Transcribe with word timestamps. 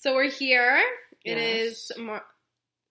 So 0.00 0.14
we're 0.14 0.30
here. 0.30 0.78
It 1.24 1.36
Yes. 1.38 1.90
is 1.90 1.98
Mar- 1.98 2.24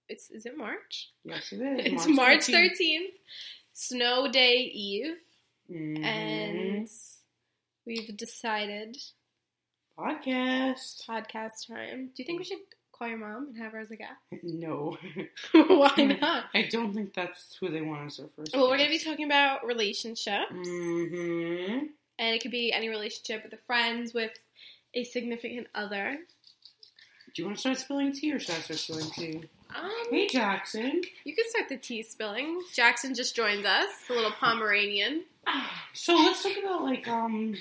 it's 0.09 0.29
is 0.29 0.45
it 0.45 0.57
March? 0.57 1.09
Yes, 1.23 1.51
it 1.53 1.61
is. 1.61 1.85
It's 1.93 2.07
March 2.07 2.47
13th. 2.47 2.77
13th. 2.77 3.13
Snow 3.73 4.27
Day 4.31 4.57
Eve 4.63 5.19
Mhm. 5.71 6.03
and 6.03 6.89
we've 7.85 8.15
decided 8.17 8.97
podcast. 9.97 11.05
podcast 11.07 11.67
time. 11.67 12.07
Do 12.07 12.13
you 12.21 12.25
think 12.25 12.39
we 12.39 12.45
should 12.45 12.59
call 12.91 13.07
your 13.07 13.17
mom 13.19 13.47
and 13.47 13.57
have 13.57 13.71
her 13.73 13.79
as 13.79 13.91
a 13.91 13.95
guest? 13.95 14.19
No, 14.43 14.97
Why 15.53 16.17
not? 16.19 16.45
I 16.53 16.63
don't 16.63 16.93
think 16.93 17.13
that's 17.13 17.55
who 17.59 17.69
they 17.69 17.81
want 17.81 18.07
as 18.07 18.17
their 18.17 18.27
first. 18.35 18.53
Well, 18.55 18.69
we're 18.69 18.77
going 18.77 18.89
to 18.91 18.97
be 18.97 19.03
talking 19.03 19.25
about 19.25 19.65
relationships. 19.65 20.51
hmm 20.51 21.85
And 22.19 22.35
it 22.35 22.41
could 22.41 22.51
be 22.51 22.73
any 22.73 22.89
relationship 22.89 23.43
with 23.43 23.53
a 23.53 23.63
friend, 23.65 24.11
with 24.13 24.33
a 24.93 25.03
significant 25.03 25.67
other. 25.75 26.17
Do 27.33 27.41
you 27.41 27.45
want 27.45 27.57
to 27.57 27.61
start 27.61 27.77
spilling 27.77 28.11
tea, 28.13 28.33
or 28.33 28.39
should 28.39 28.55
I 28.55 28.59
start 28.59 28.79
spilling 28.79 29.09
tea? 29.11 29.41
Um, 29.75 29.91
Hey, 30.09 30.27
Jackson. 30.27 31.01
You 31.23 31.35
can 31.35 31.45
start 31.49 31.69
the 31.69 31.77
tea 31.77 32.01
spilling. 32.01 32.61
Jackson 32.73 33.13
just 33.13 33.35
joined 33.35 33.65
us, 33.65 33.89
a 34.09 34.13
little 34.13 34.31
Pomeranian. 34.31 35.23
So 35.93 36.15
let's 36.15 36.43
talk 36.43 36.53
about 36.63 36.83
like 36.83 37.07
um, 37.07 37.55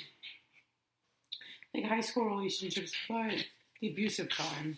like 1.74 1.84
high 1.84 2.00
school 2.02 2.26
relationships, 2.26 2.92
but 3.08 3.44
the 3.80 3.88
abusive 3.88 4.28
kind. 4.28 4.76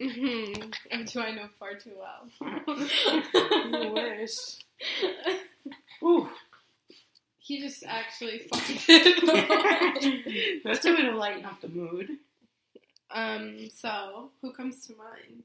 Mm-hmm. 0.00 0.70
Oh, 0.92 1.02
do 1.04 1.20
I 1.20 1.30
know 1.32 1.48
far 1.58 1.74
too 1.74 1.92
well? 1.98 2.28
You 3.82 3.92
wish. 3.92 4.34
Ooh, 6.02 6.28
he 7.38 7.60
just 7.62 7.82
actually 7.86 8.42
farted. 8.52 10.62
that's 10.64 10.84
a 10.84 10.92
way 10.92 11.02
to 11.02 11.12
lighten 11.16 11.44
up 11.46 11.60
the 11.62 11.68
mood. 11.68 12.10
Um. 13.10 13.68
So, 13.74 14.30
who 14.42 14.52
comes 14.52 14.86
to 14.86 14.94
mind? 14.96 15.44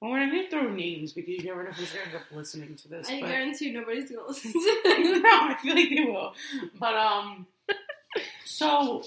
Well, 0.00 0.10
we're 0.10 0.26
not 0.26 0.32
gonna 0.32 0.50
throw 0.50 0.70
names 0.70 1.12
because 1.12 1.30
you 1.30 1.44
never 1.44 1.64
know 1.64 1.70
who's 1.70 1.90
gonna 1.90 2.04
end 2.06 2.16
up 2.16 2.22
listening 2.30 2.76
to 2.76 2.88
this. 2.88 3.08
I 3.08 3.20
but... 3.20 3.28
guarantee 3.28 3.72
nobody's 3.72 4.10
gonna 4.10 4.26
listen 4.26 4.52
to 4.52 4.58
no. 5.22 5.30
I 5.30 5.56
feel 5.62 5.74
like 5.74 5.88
they 5.88 6.04
will. 6.04 6.34
But 6.78 6.94
um, 6.94 7.46
so 8.44 9.02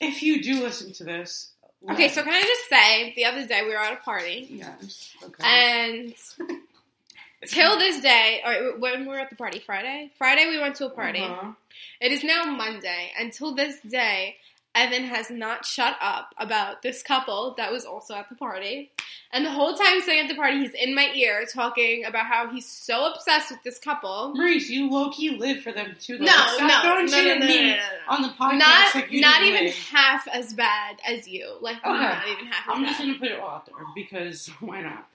if 0.00 0.22
you 0.22 0.42
do 0.42 0.62
listen 0.62 0.92
to 0.94 1.04
this, 1.04 1.52
Okay, 1.88 2.04
let- 2.04 2.10
so 2.12 2.22
can 2.22 2.32
I 2.32 2.42
just 2.42 2.68
say, 2.68 3.12
the 3.14 3.24
other 3.26 3.46
day 3.46 3.62
we 3.62 3.70
were 3.70 3.78
at 3.78 3.94
a 3.94 3.96
party, 3.96 4.46
yes, 4.50 5.14
okay, 5.24 5.42
and 5.42 6.14
till 7.46 7.78
this 7.78 8.02
day, 8.02 8.42
or 8.44 8.78
when 8.78 9.02
we 9.02 9.06
were 9.08 9.18
at 9.18 9.30
the 9.30 9.36
party, 9.36 9.60
Friday, 9.60 10.10
Friday 10.18 10.46
we 10.48 10.58
went 10.58 10.74
to 10.76 10.86
a 10.86 10.90
party. 10.90 11.20
Uh-huh. 11.20 11.52
It 12.00 12.12
is 12.12 12.22
now 12.22 12.44
Monday. 12.44 13.12
Until 13.18 13.54
this 13.54 13.78
day, 13.80 14.36
Evan 14.74 15.02
has 15.04 15.30
not 15.30 15.64
shut 15.66 15.96
up 16.00 16.32
about 16.38 16.80
this 16.82 17.02
couple 17.02 17.54
that 17.56 17.72
was 17.72 17.84
also 17.84 18.14
at 18.14 18.28
the 18.28 18.36
party. 18.36 18.92
And 19.32 19.44
the 19.44 19.50
whole 19.50 19.74
time 19.74 20.00
sitting 20.00 20.20
at 20.20 20.28
the 20.28 20.36
party, 20.36 20.58
he's 20.58 20.74
in 20.74 20.94
my 20.94 21.10
ear 21.14 21.44
talking 21.52 22.04
about 22.04 22.26
how 22.26 22.48
he's 22.52 22.66
so 22.66 23.12
obsessed 23.12 23.50
with 23.50 23.62
this 23.64 23.78
couple. 23.80 24.32
Maurice, 24.36 24.68
you 24.70 24.88
low 24.88 25.10
key 25.10 25.30
live 25.30 25.62
for 25.62 25.72
them 25.72 25.96
too. 26.00 26.18
Though. 26.18 26.24
No, 26.24 26.32
Stop 26.32 26.60
no, 26.60 26.82
throwing 26.82 27.06
no, 27.06 27.20
no, 27.34 27.38
no, 27.40 27.46
me 27.46 27.70
no, 27.70 27.76
no, 27.76 27.82
on 28.08 28.22
the 28.22 28.28
podcast. 28.28 28.58
Not, 28.58 28.94
like 28.94 29.10
you 29.12 29.20
not 29.20 29.42
even 29.42 29.64
live. 29.64 29.74
half 29.74 30.28
as 30.28 30.54
bad 30.54 30.98
as 31.06 31.26
you. 31.26 31.56
Like, 31.60 31.78
Okay. 31.78 31.90
not 31.90 32.28
even 32.28 32.46
half 32.46 32.68
as 32.68 32.74
I'm 32.74 32.82
bad. 32.82 32.88
just 32.90 33.00
gonna 33.00 33.18
put 33.18 33.28
it 33.28 33.40
all 33.40 33.50
out 33.50 33.66
there 33.66 33.74
because 33.94 34.46
why 34.60 34.82
not? 34.82 35.06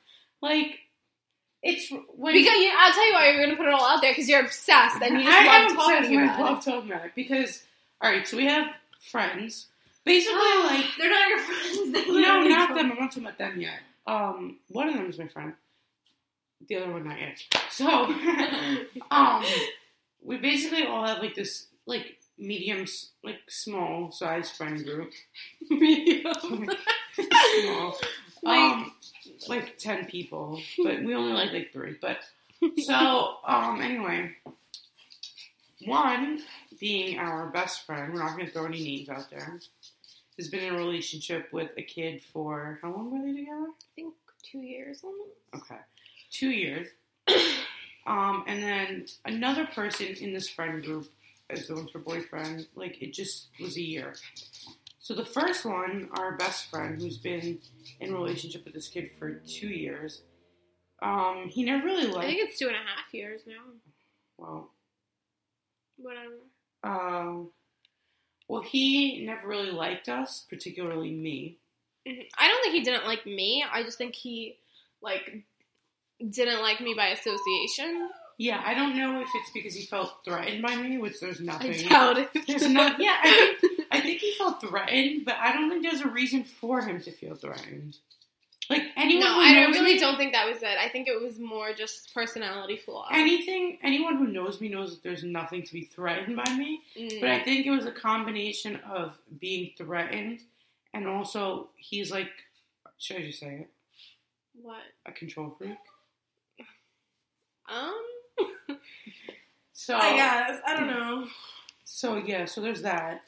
Like, 0.42 0.80
it's 1.64 1.90
when 2.16 2.34
because 2.34 2.58
you, 2.58 2.72
I'll 2.78 2.94
tell 2.94 3.08
you 3.08 3.14
why 3.14 3.28
you're 3.30 3.38
going 3.38 3.50
to 3.50 3.56
put 3.56 3.66
it 3.68 3.74
all 3.74 3.86
out 3.86 4.02
there 4.02 4.12
because 4.12 4.30
you're 4.30 4.42
obsessed 4.42 5.02
and 5.02 5.18
you 5.18 5.24
just 5.24 5.36
I 5.36 5.66
love 5.66 5.76
talking 5.76 6.16
about 6.22 6.30
I 6.30 6.40
it. 6.40 6.44
love 6.44 6.64
talking 6.66 6.92
about 6.92 7.06
it 7.06 7.12
because 7.16 7.64
all 8.02 8.12
right, 8.12 8.28
so 8.28 8.38
we 8.38 8.46
have 8.46 8.68
friends. 9.12 9.68
Basically, 10.04 10.36
like 10.64 10.86
They're 10.98 11.10
not 11.10 11.30
your 11.30 11.40
friends. 11.40 11.92
They 11.94 12.06
No, 12.06 12.44
not 12.44 12.76
them. 12.76 12.92
I'm 12.92 13.00
not 13.00 13.12
talking 13.12 13.24
about 13.24 13.38
them 13.38 13.60
yet. 13.60 13.80
Um, 14.08 14.60
one 14.70 14.90
of 14.90 14.96
them 14.96 15.10
is 15.10 15.18
my 15.18 15.28
friend. 15.28 15.54
The 16.68 16.78
other 16.78 16.92
one 16.92 17.08
not 17.08 17.20
yet. 17.20 17.40
So, 17.72 17.88
um, 19.12 19.44
we 20.24 20.38
basically 20.38 20.86
all 20.86 21.06
have 21.06 21.20
like 21.20 21.36
this 21.36 21.68
like 21.86 22.18
medium, 22.38 22.86
like 23.24 23.40
small 23.48 24.12
size 24.12 24.52
friend 24.52 24.84
group. 24.84 25.12
medium. 25.70 26.34
small, 27.62 27.98
um, 28.46 28.92
like 29.48 29.78
ten 29.78 30.06
people, 30.06 30.60
but 30.84 31.04
we 31.04 31.16
only 31.16 31.34
like 31.34 31.52
like 31.52 31.74
three. 31.74 31.96
But 32.00 32.20
so, 32.78 33.38
um, 33.46 33.82
anyway, 33.82 34.32
one 35.86 36.42
being 36.80 37.18
our 37.18 37.48
best 37.48 37.86
friend. 37.86 38.14
We're 38.14 38.20
not 38.20 38.36
going 38.36 38.48
to 38.48 38.52
throw 38.52 38.66
any 38.66 38.84
names 38.84 39.10
out 39.10 39.30
there. 39.30 39.60
Has 40.38 40.50
been 40.50 40.64
in 40.64 40.76
a 40.76 40.78
relationship 40.78 41.48
with 41.54 41.72
a 41.78 41.82
kid 41.82 42.22
for 42.34 42.80
how 42.82 42.92
long 42.92 43.12
were 43.12 43.26
they 43.26 43.38
together? 43.40 43.68
I 43.68 43.96
think 43.96 44.14
two 44.44 44.60
years 44.60 45.02
almost. 45.04 45.32
Okay, 45.56 45.82
two 46.32 46.50
years. 46.50 46.88
Um, 48.08 48.44
and 48.46 48.62
then 48.62 49.06
another 49.26 49.66
person 49.66 50.06
in 50.22 50.32
this 50.32 50.48
friend 50.48 50.84
group 50.84 51.08
as 51.50 51.68
the 51.68 51.76
with 51.76 51.92
her 51.94 52.00
boyfriend, 52.00 52.68
like 52.76 53.02
it 53.02 53.14
just 53.14 53.50
was 53.60 53.78
a 53.78 53.82
year. 53.82 54.14
So 55.00 55.14
the 55.14 55.26
first 55.26 55.66
one, 55.66 56.10
our 56.18 56.36
best 56.36 56.70
friend, 56.70 57.00
who's 57.00 57.18
been 57.18 57.60
in 58.00 58.12
a 58.12 58.14
relationship 58.14 58.66
with 58.66 58.74
this 58.74 58.88
kid 58.88 59.12
for 59.18 59.42
two 59.48 59.68
years, 59.68 60.22
um, 61.02 61.50
he 61.50 61.64
never 61.64 61.86
really 61.86 62.08
liked. 62.08 62.26
I 62.26 62.28
think 62.28 62.50
it's 62.50 62.60
two 62.60 62.68
and 62.68 62.76
a 62.76 62.80
half 62.80 63.14
years 63.14 63.42
now. 63.48 63.62
Well, 64.38 64.72
Whatever. 65.98 66.34
um, 66.84 67.50
well, 68.48 68.62
he 68.62 69.26
never 69.26 69.48
really 69.48 69.72
liked 69.72 70.08
us, 70.08 70.46
particularly 70.50 71.12
me. 71.12 71.58
Mhm. 72.08 72.28
I 72.38 72.48
don't 72.48 72.62
think 72.62 72.76
he 72.76 72.84
didn't 72.84 73.06
like 73.08 73.26
me. 73.26 73.64
I 73.72 73.82
just 73.84 73.98
think 73.98 74.14
he 74.16 74.58
like 75.02 75.44
didn't 76.30 76.62
like 76.62 76.80
me 76.82 76.94
by 76.94 77.08
association. 77.08 78.10
Yeah, 78.38 78.62
I 78.66 78.74
don't 78.74 78.96
know 78.98 79.22
if 79.22 79.30
it's 79.34 79.50
because 79.54 79.74
he 79.74 79.86
felt 79.86 80.24
threatened 80.26 80.62
by 80.62 80.76
me, 80.76 80.98
which 80.98 81.20
there's 81.22 81.40
nothing. 81.40 81.74
I 81.74 81.84
doubt 81.90 82.18
it. 82.18 82.30
There's 82.48 82.68
not. 82.68 83.00
Yeah, 83.00 83.16
I 83.24 83.56
think, 83.62 83.82
I 83.92 84.02
think 84.02 84.20
he 84.20 84.34
felt 84.34 84.62
threatened, 84.62 85.24
but 85.26 85.36
I 85.40 85.54
don't 85.54 85.70
think 85.70 85.84
there's 85.84 86.02
a 86.02 86.10
reason 86.10 86.44
for 86.44 86.82
him 86.82 87.02
to 87.02 87.12
feel 87.12 87.36
threatened. 87.36 87.98
Like 88.70 88.84
anyone 88.96 89.26
no, 89.26 89.34
who 89.36 89.42
I 89.42 89.66
really 89.68 89.94
me, 89.94 90.00
don't 90.00 90.18
think 90.18 90.34
that 90.34 90.48
was 90.48 90.64
it. 90.64 90.78
I 90.80 90.90
think 90.90 91.08
it 91.08 91.22
was 91.22 91.40
more 91.40 91.74
just 91.74 92.14
personality 92.14 92.78
flaw. 92.78 93.08
anything. 93.12 93.78
Anyone 93.84 94.18
who 94.18 94.28
knows 94.28 94.60
me 94.60 94.70
knows 94.70 94.92
that 94.92 95.04
there's 95.04 95.24
nothing 95.24 95.64
to 95.64 95.74
be 95.74 95.84
threatened 95.84 96.36
by 96.36 96.56
me. 96.56 96.82
Mm. 96.98 97.22
But 97.22 97.30
I 97.30 97.44
think 97.44 97.66
it 97.66 97.72
was 97.72 97.86
a 97.86 97.92
combination 97.92 98.78
of 98.90 99.18
being 99.40 99.72
threatened 99.78 100.42
and 100.94 101.08
also 101.08 101.70
he's 101.78 102.12
like, 102.12 102.30
should 102.98 103.18
I 103.18 103.22
just 103.28 103.40
say 103.40 103.56
it? 103.62 103.70
what? 104.62 104.84
A 105.06 105.12
control 105.12 105.54
freak. 105.58 105.78
Um, 107.68 108.02
So 109.78 109.96
I 109.96 110.16
guess 110.16 110.62
I 110.66 110.76
don't 110.76 110.88
know. 110.88 111.28
So 111.84 112.16
yeah, 112.16 112.46
so 112.46 112.62
there's 112.62 112.82
that. 112.82 113.22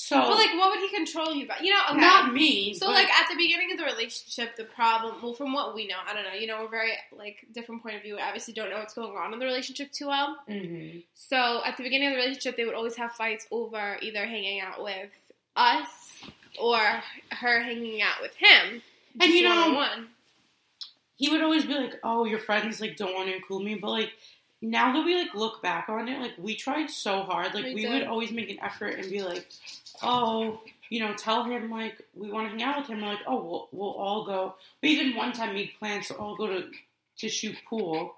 So 0.00 0.16
But 0.20 0.30
like, 0.36 0.50
what 0.54 0.70
would 0.70 0.78
he 0.78 0.94
control 0.94 1.34
you 1.34 1.48
by? 1.48 1.56
You 1.60 1.72
know, 1.72 1.80
okay. 1.90 1.98
not 2.00 2.32
me. 2.32 2.72
So 2.72 2.86
but- 2.86 2.92
like 2.94 3.10
at 3.10 3.28
the 3.28 3.34
beginning 3.36 3.72
of 3.72 3.78
the 3.78 3.84
relationship, 3.84 4.54
the 4.54 4.62
problem, 4.62 5.16
well, 5.20 5.32
from 5.34 5.52
what 5.52 5.74
we 5.74 5.88
know, 5.88 5.96
I 6.06 6.14
don't 6.14 6.22
know. 6.22 6.34
You 6.38 6.46
know, 6.46 6.60
we're 6.62 6.68
very 6.68 6.92
like 7.10 7.44
different 7.52 7.82
point 7.82 7.96
of 7.96 8.02
view. 8.02 8.14
We 8.14 8.20
obviously 8.22 8.54
don't 8.54 8.70
know 8.70 8.78
what's 8.78 8.94
going 8.94 9.16
on 9.16 9.32
in 9.32 9.40
the 9.40 9.44
relationship 9.44 9.90
too 9.90 10.06
well. 10.06 10.38
Mhm. 10.48 11.02
So 11.14 11.62
at 11.64 11.76
the 11.76 11.82
beginning 11.82 12.08
of 12.08 12.12
the 12.14 12.18
relationship, 12.20 12.56
they 12.56 12.64
would 12.64 12.76
always 12.76 12.94
have 12.94 13.10
fights 13.16 13.48
over 13.50 13.98
either 14.00 14.24
hanging 14.24 14.60
out 14.60 14.84
with 14.84 15.10
us 15.56 15.88
or 16.60 16.78
her 17.32 17.60
hanging 17.60 18.00
out 18.00 18.22
with 18.22 18.36
him. 18.36 18.80
And 19.20 19.32
you 19.32 19.42
know- 19.48 19.72
one. 19.74 20.10
he 21.16 21.28
would 21.28 21.42
always 21.42 21.64
be 21.64 21.74
like, 21.74 21.98
"Oh, 22.04 22.24
your 22.24 22.38
friends 22.38 22.80
like 22.80 22.96
don't 22.96 23.14
want 23.14 23.26
to 23.28 23.34
include 23.34 23.64
me," 23.64 23.74
but 23.74 23.90
like 23.90 24.12
now 24.60 24.92
that 24.92 25.04
we 25.04 25.16
like 25.16 25.34
look 25.34 25.62
back 25.62 25.88
on 25.88 26.08
it, 26.08 26.20
like 26.20 26.34
we 26.38 26.56
tried 26.56 26.90
so 26.90 27.22
hard. 27.22 27.54
Like 27.54 27.64
We 27.64 27.74
we, 27.74 27.88
would 27.88 28.04
always 28.04 28.32
make 28.32 28.50
an 28.50 28.58
effort 28.60 28.98
and 28.98 29.10
be 29.10 29.22
like, 29.22 29.46
"Oh, 30.02 30.60
you 30.90 31.00
know, 31.00 31.14
tell 31.14 31.44
him 31.44 31.70
like 31.70 32.02
we 32.14 32.30
want 32.30 32.46
to 32.46 32.50
hang 32.50 32.62
out 32.62 32.78
with 32.78 32.88
him." 32.88 33.00
We're 33.00 33.08
like, 33.08 33.24
"Oh, 33.26 33.42
we'll 33.42 33.68
we'll 33.72 33.94
all 33.94 34.24
go." 34.24 34.54
We 34.82 34.90
even 34.90 35.16
one 35.16 35.32
time 35.32 35.54
made 35.54 35.72
plans 35.78 36.08
to 36.08 36.14
all 36.14 36.36
go 36.36 36.46
to 36.48 36.70
to 37.18 37.28
shoot 37.28 37.56
pool 37.68 38.16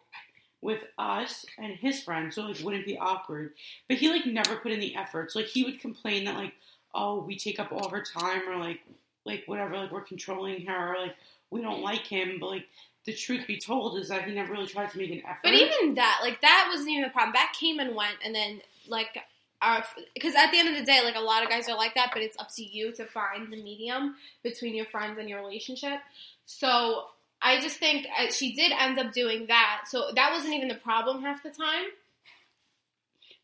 with 0.63 0.83
us 0.99 1.45
and 1.59 1.75
his 1.75 2.03
friends, 2.03 2.35
so 2.35 2.43
like 2.43 2.61
wouldn't 2.61 2.87
be 2.87 2.99
awkward. 2.99 3.53
But 3.89 3.99
he 3.99 4.09
like 4.09 4.27
never 4.27 4.57
put 4.57 4.73
in 4.73 4.81
the 4.81 4.97
efforts. 4.97 5.35
Like 5.35 5.47
he 5.47 5.65
would 5.65 5.81
complain 5.81 6.25
that 6.25 6.37
like, 6.37 6.55
"Oh, 6.95 7.21
we 7.21 7.37
take 7.37 7.61
up 7.61 7.71
all 7.71 7.91
her 7.91 8.03
time," 8.03 8.49
or 8.49 8.57
like 8.57 8.81
like 9.27 9.45
whatever, 9.47 9.77
like 9.77 9.93
we're 9.93 10.01
controlling 10.01 10.65
her, 10.67 10.95
or 10.95 10.99
like 11.01 11.17
we 11.51 11.61
don't 11.61 11.83
like 11.83 12.07
him, 12.07 12.39
but 12.41 12.49
like 12.49 12.67
the 13.07 13.13
truth 13.13 13.47
be 13.47 13.59
told 13.59 13.99
is 13.99 14.09
that 14.09 14.25
he 14.25 14.35
never 14.35 14.53
really 14.53 14.67
tried 14.67 14.91
to 14.91 14.99
make 14.99 15.11
an 15.11 15.23
effort. 15.25 15.41
But 15.43 15.55
even 15.55 15.95
that, 15.95 16.21
like 16.23 16.41
that 16.43 16.69
wasn't 16.71 16.91
even 16.91 17.03
the 17.03 17.11
problem. 17.11 17.33
That 17.35 17.53
came 17.59 17.79
and 17.79 17.95
went, 17.95 18.17
and 18.25 18.35
then 18.35 18.61
like 18.89 19.19
our 19.63 19.85
because 20.15 20.35
at 20.35 20.51
the 20.51 20.59
end 20.59 20.69
of 20.69 20.77
the 20.77 20.85
day, 20.85 21.01
like 21.05 21.17
a 21.17 21.21
lot 21.21 21.43
of 21.43 21.49
guys 21.49 21.69
are 21.69 21.77
like 21.77 21.95
that, 21.95 22.11
but 22.13 22.23
it's 22.23 22.39
up 22.39 22.49
to 22.57 22.63
you 22.63 22.93
to 22.93 23.05
find 23.07 23.53
the 23.53 23.63
medium 23.63 24.17
between 24.43 24.75
your 24.75 24.87
friends 24.87 25.19
and 25.19 25.29
your 25.29 25.41
relationship. 25.41 26.01
So 26.47 27.07
I 27.43 27.61
just 27.61 27.79
think 27.79 28.07
uh, 28.19 28.31
she 28.31 28.55
did 28.55 28.73
end 28.73 28.99
up 28.99 29.13
doing 29.13 29.47
that. 29.47 29.83
So 29.89 30.11
that 30.15 30.33
wasn't 30.33 30.55
even 30.55 30.69
the 30.69 30.75
problem 30.75 31.23
half 31.23 31.43
the 31.43 31.51
time. 31.51 31.87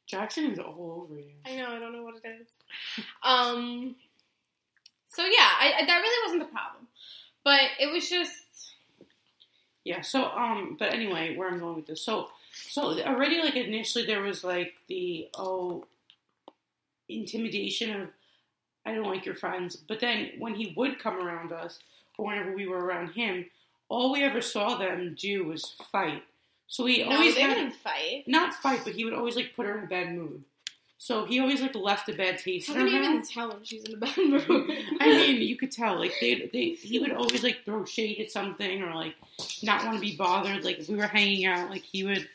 Jackson 0.07 0.53
is 0.53 0.59
all 0.59 1.03
over 1.05 1.19
you. 1.19 1.33
I 1.45 1.57
know, 1.57 1.69
I 1.69 1.79
don't 1.79 1.93
know 1.93 2.05
what 2.05 2.15
it 2.23 2.29
is. 2.29 2.47
Um, 3.25 3.97
so 5.09 5.25
yeah, 5.25 5.51
I, 5.61 5.73
I, 5.81 5.87
that 5.87 6.01
really 6.01 6.29
wasn't 6.29 6.49
the 6.49 6.55
problem. 6.55 6.87
But 7.43 7.63
it 7.81 7.93
was 7.93 8.09
just. 8.09 8.33
Yeah, 9.87 10.01
so, 10.01 10.25
um, 10.25 10.75
but 10.77 10.93
anyway, 10.93 11.37
where 11.37 11.49
I'm 11.49 11.61
going 11.61 11.77
with 11.77 11.87
this. 11.87 12.03
So, 12.03 12.31
so 12.51 13.01
already, 13.05 13.39
like, 13.41 13.55
initially 13.55 14.05
there 14.05 14.21
was, 14.21 14.43
like, 14.43 14.75
the, 14.89 15.29
oh, 15.39 15.85
intimidation 17.09 18.01
of, 18.01 18.09
I 18.85 18.95
don't 18.97 19.07
like 19.07 19.25
your 19.25 19.37
friends. 19.37 19.77
But 19.77 20.01
then 20.01 20.33
when 20.41 20.57
he 20.57 20.75
would 20.77 20.99
come 20.99 21.15
around 21.25 21.53
us, 21.53 21.79
or 22.19 22.27
whenever 22.27 22.53
we 22.53 22.67
were 22.67 22.85
around 22.85 23.13
him, 23.13 23.47
all 23.89 24.13
we 24.13 24.25
ever 24.25 24.41
saw 24.41 24.77
them 24.77 25.15
do 25.17 25.45
was 25.45 25.77
fight. 25.93 26.25
So 26.67 26.85
he 26.87 27.05
No, 27.05 27.13
always 27.15 27.37
they 27.37 27.43
had, 27.43 27.55
didn't 27.55 27.75
fight. 27.77 28.25
not 28.27 28.55
fight, 28.55 28.81
but 28.83 28.95
he 28.95 29.05
would 29.05 29.15
always 29.15 29.37
like 29.37 29.53
put 29.55 29.67
her 29.67 29.79
in 29.79 29.85
a 29.85 29.87
bad 29.87 30.13
mood. 30.13 30.43
So 30.99 31.27
he 31.27 31.41
always 31.41 31.61
like 31.61 31.75
left 31.75 32.09
a 32.09 32.15
bad 32.15 32.39
taste 32.39 32.69
How 32.69 32.75
in 32.75 32.79
can 32.81 32.89
you 32.89 32.99
even 33.03 33.23
tell 33.27 33.51
if 33.53 33.67
she's 33.67 33.85
in 33.85 33.95
a 33.95 33.97
bad 33.99 34.17
mood? 34.17 34.45
I 35.01 35.07
mean, 35.09 35.43
you 35.43 35.57
could 35.57 35.71
tell 35.71 35.99
like 35.99 36.15
they 36.21 36.49
they 36.53 36.71
he 36.71 36.99
would 36.99 37.13
always 37.13 37.43
like 37.43 37.65
throw 37.65 37.85
shade 37.85 38.19
at 38.21 38.31
something 38.31 38.83
or 38.83 38.95
like 38.95 39.15
not 39.63 39.85
want 39.85 39.97
to 39.97 40.01
be 40.01 40.17
bothered. 40.17 40.65
Like 40.65 40.79
if 40.79 40.89
we 40.89 40.97
were 40.97 41.07
hanging 41.07 41.45
out, 41.45 41.71
like 41.71 41.83
he 41.83 42.03
would 42.05 42.27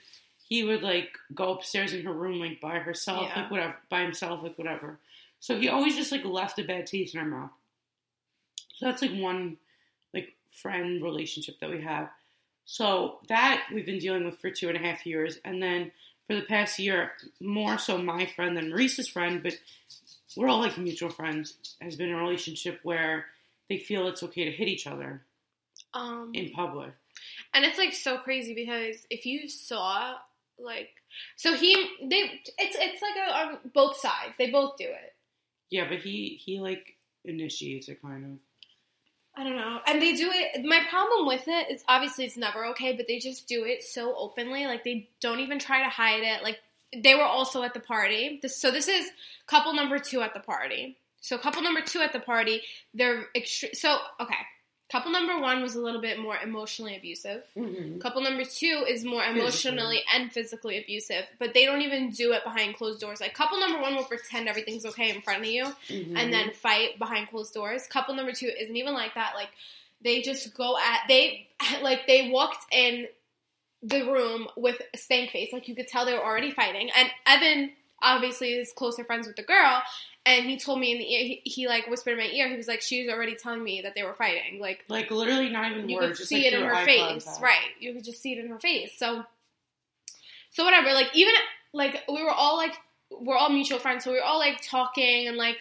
he 0.47 0.63
would 0.63 0.83
like 0.83 1.17
go 1.33 1.53
upstairs 1.53 1.93
in 1.93 2.03
her 2.05 2.13
room 2.13 2.39
like 2.39 2.61
by 2.61 2.77
herself, 2.79 3.23
Yeah. 3.23 3.41
like 3.41 3.51
whatever, 3.51 3.75
by 3.89 4.01
himself, 4.01 4.43
like 4.43 4.57
whatever. 4.57 4.99
So 5.39 5.57
he 5.59 5.69
always 5.69 5.95
just 5.95 6.11
like 6.11 6.23
left 6.23 6.59
a 6.59 6.63
bad 6.63 6.85
taste 6.85 7.15
in 7.15 7.21
her 7.21 7.25
mouth. 7.27 7.51
So 8.75 8.85
that's 8.85 9.01
like 9.01 9.11
one 9.15 9.57
like 10.13 10.33
friend 10.51 11.01
relationship 11.01 11.59
that 11.61 11.69
we 11.69 11.81
have. 11.81 12.09
So 12.65 13.19
that 13.27 13.63
we've 13.73 13.85
been 13.87 13.97
dealing 13.99 14.23
with 14.23 14.37
for 14.37 14.51
two 14.51 14.67
and 14.69 14.77
a 14.77 14.81
half 14.81 15.05
years, 15.05 15.39
and 15.43 15.61
then 15.61 15.91
for 16.27 16.35
the 16.35 16.43
past 16.43 16.79
year, 16.79 17.11
more 17.39 17.77
so 17.77 17.97
my 17.97 18.25
friend 18.25 18.55
than 18.55 18.69
Maurice's 18.69 19.07
friend, 19.07 19.41
but 19.43 19.53
we're 20.35 20.47
all 20.47 20.59
like 20.59 20.77
mutual 20.77 21.09
friends. 21.09 21.55
Has 21.81 21.95
been 21.95 22.11
a 22.11 22.17
relationship 22.17 22.79
where 22.83 23.25
they 23.69 23.77
feel 23.77 24.07
it's 24.07 24.23
okay 24.23 24.45
to 24.45 24.51
hit 24.51 24.67
each 24.67 24.87
other 24.87 25.21
um, 25.93 26.31
in 26.33 26.51
public. 26.51 26.91
and 27.53 27.65
it's 27.65 27.77
like 27.77 27.93
so 27.93 28.17
crazy 28.17 28.53
because 28.53 29.05
if 29.09 29.25
you 29.25 29.49
saw 29.49 30.15
like, 30.57 30.89
so 31.35 31.53
he 31.53 31.73
they 32.01 32.41
it's 32.57 32.77
it's 32.79 33.01
like 33.01 33.15
a, 33.27 33.33
on 33.33 33.57
both 33.73 33.97
sides. 33.97 34.35
They 34.37 34.49
both 34.49 34.77
do 34.77 34.85
it. 34.85 35.13
Yeah, 35.69 35.87
but 35.89 35.99
he 35.99 36.39
he 36.43 36.59
like 36.59 36.97
initiates 37.25 37.89
it 37.89 38.01
kind 38.01 38.25
of. 38.25 38.31
I 39.35 39.43
don't 39.43 39.55
know. 39.55 39.79
And 39.87 40.01
they 40.01 40.13
do 40.13 40.29
it. 40.33 40.65
My 40.65 40.81
problem 40.89 41.25
with 41.25 41.47
it 41.47 41.71
is 41.71 41.83
obviously 41.87 42.25
it's 42.25 42.37
never 42.37 42.65
okay, 42.67 42.95
but 42.95 43.07
they 43.07 43.17
just 43.17 43.47
do 43.47 43.63
it 43.63 43.83
so 43.83 44.13
openly. 44.17 44.65
Like 44.65 44.83
they 44.83 45.09
don't 45.21 45.39
even 45.39 45.57
try 45.57 45.83
to 45.83 45.89
hide 45.89 46.23
it. 46.23 46.43
Like 46.43 46.59
they 46.95 47.15
were 47.15 47.23
also 47.23 47.63
at 47.63 47.73
the 47.73 47.79
party. 47.79 48.39
This, 48.41 48.59
so 48.59 48.71
this 48.71 48.87
is 48.87 49.09
couple 49.47 49.73
number 49.73 49.99
two 49.99 50.21
at 50.21 50.33
the 50.33 50.41
party. 50.41 50.97
So 51.21 51.37
couple 51.37 51.61
number 51.61 51.81
two 51.81 51.99
at 51.99 52.13
the 52.13 52.19
party, 52.19 52.61
they're 52.93 53.25
extre- 53.35 53.75
so 53.75 53.99
okay. 54.19 54.35
Couple 54.91 55.11
number 55.11 55.39
one 55.39 55.61
was 55.61 55.75
a 55.75 55.81
little 55.81 56.01
bit 56.01 56.19
more 56.19 56.35
emotionally 56.37 56.97
abusive. 56.97 57.43
Mm-hmm. 57.57 57.99
Couple 57.99 58.21
number 58.21 58.43
two 58.43 58.83
is 58.87 59.05
more 59.05 59.23
emotionally 59.23 60.01
and 60.13 60.29
physically 60.31 60.77
abusive, 60.79 61.23
but 61.39 61.53
they 61.53 61.65
don't 61.65 61.81
even 61.81 62.09
do 62.11 62.33
it 62.33 62.43
behind 62.43 62.75
closed 62.75 62.99
doors. 62.99 63.21
Like 63.21 63.33
couple 63.33 63.57
number 63.59 63.79
one 63.81 63.95
will 63.95 64.03
pretend 64.03 64.49
everything's 64.49 64.85
okay 64.87 65.09
in 65.09 65.21
front 65.21 65.39
of 65.39 65.45
you, 65.47 65.63
Mm-hmm. 65.87 66.17
and 66.17 66.33
then 66.33 66.51
fight 66.51 66.99
behind 66.99 67.29
closed 67.29 67.53
doors. 67.53 67.87
Couple 67.87 68.13
number 68.15 68.33
two 68.33 68.47
isn't 68.59 68.75
even 68.75 68.93
like 68.93 69.15
that. 69.15 69.33
Like 69.35 69.49
they 70.03 70.21
just 70.21 70.53
go 70.57 70.77
at 70.77 71.01
they 71.07 71.47
like 71.81 72.05
they 72.07 72.29
walked 72.29 72.65
in 72.73 73.07
the 73.83 74.03
room 74.11 74.47
with 74.57 74.81
a 74.93 74.97
stank 74.97 75.31
face. 75.31 75.53
Like 75.53 75.67
you 75.67 75.75
could 75.75 75.87
tell 75.87 76.05
they 76.05 76.13
were 76.13 76.23
already 76.23 76.51
fighting. 76.51 76.89
And 76.95 77.09
Evan 77.25 77.71
obviously 78.01 78.53
is 78.53 78.73
closer 78.75 79.03
friends 79.03 79.27
with 79.27 79.35
the 79.37 79.43
girl. 79.43 79.81
And 80.23 80.45
he 80.45 80.57
told 80.57 80.79
me 80.79 80.91
in 80.91 80.99
the 80.99 81.11
ear, 81.13 81.23
he, 81.25 81.41
he 81.45 81.67
like 81.67 81.87
whispered 81.87 82.11
in 82.11 82.17
my 82.19 82.25
ear. 82.31 82.47
He 82.47 82.55
was 82.55 82.67
like, 82.67 82.81
"She 82.81 83.03
was 83.03 83.11
already 83.11 83.35
telling 83.35 83.63
me 83.63 83.81
that 83.81 83.95
they 83.95 84.03
were 84.03 84.13
fighting." 84.13 84.59
Like 84.59 84.83
like 84.87 85.09
literally 85.09 85.49
not 85.49 85.71
even 85.71 85.89
you 85.89 85.95
words, 85.95 86.11
You 86.11 86.15
could 86.17 86.27
see 86.27 86.35
like, 86.43 86.45
it 86.45 86.53
in 86.53 86.63
her 86.63 86.85
face, 86.85 87.25
contact. 87.25 87.41
right? 87.41 87.67
You 87.79 87.93
could 87.93 88.03
just 88.03 88.21
see 88.21 88.33
it 88.33 88.37
in 88.37 88.47
her 88.49 88.59
face. 88.59 88.91
So, 88.97 89.25
so 90.51 90.63
whatever. 90.63 90.93
Like 90.93 91.07
even 91.15 91.33
like 91.73 92.03
we 92.07 92.23
were 92.23 92.29
all 92.31 92.55
like 92.57 92.73
we're 93.09 93.35
all 93.35 93.49
mutual 93.49 93.79
friends, 93.79 94.03
so 94.03 94.11
we 94.11 94.17
were 94.17 94.23
all 94.23 94.37
like 94.39 94.61
talking 94.63 95.27
and 95.27 95.37
like 95.37 95.57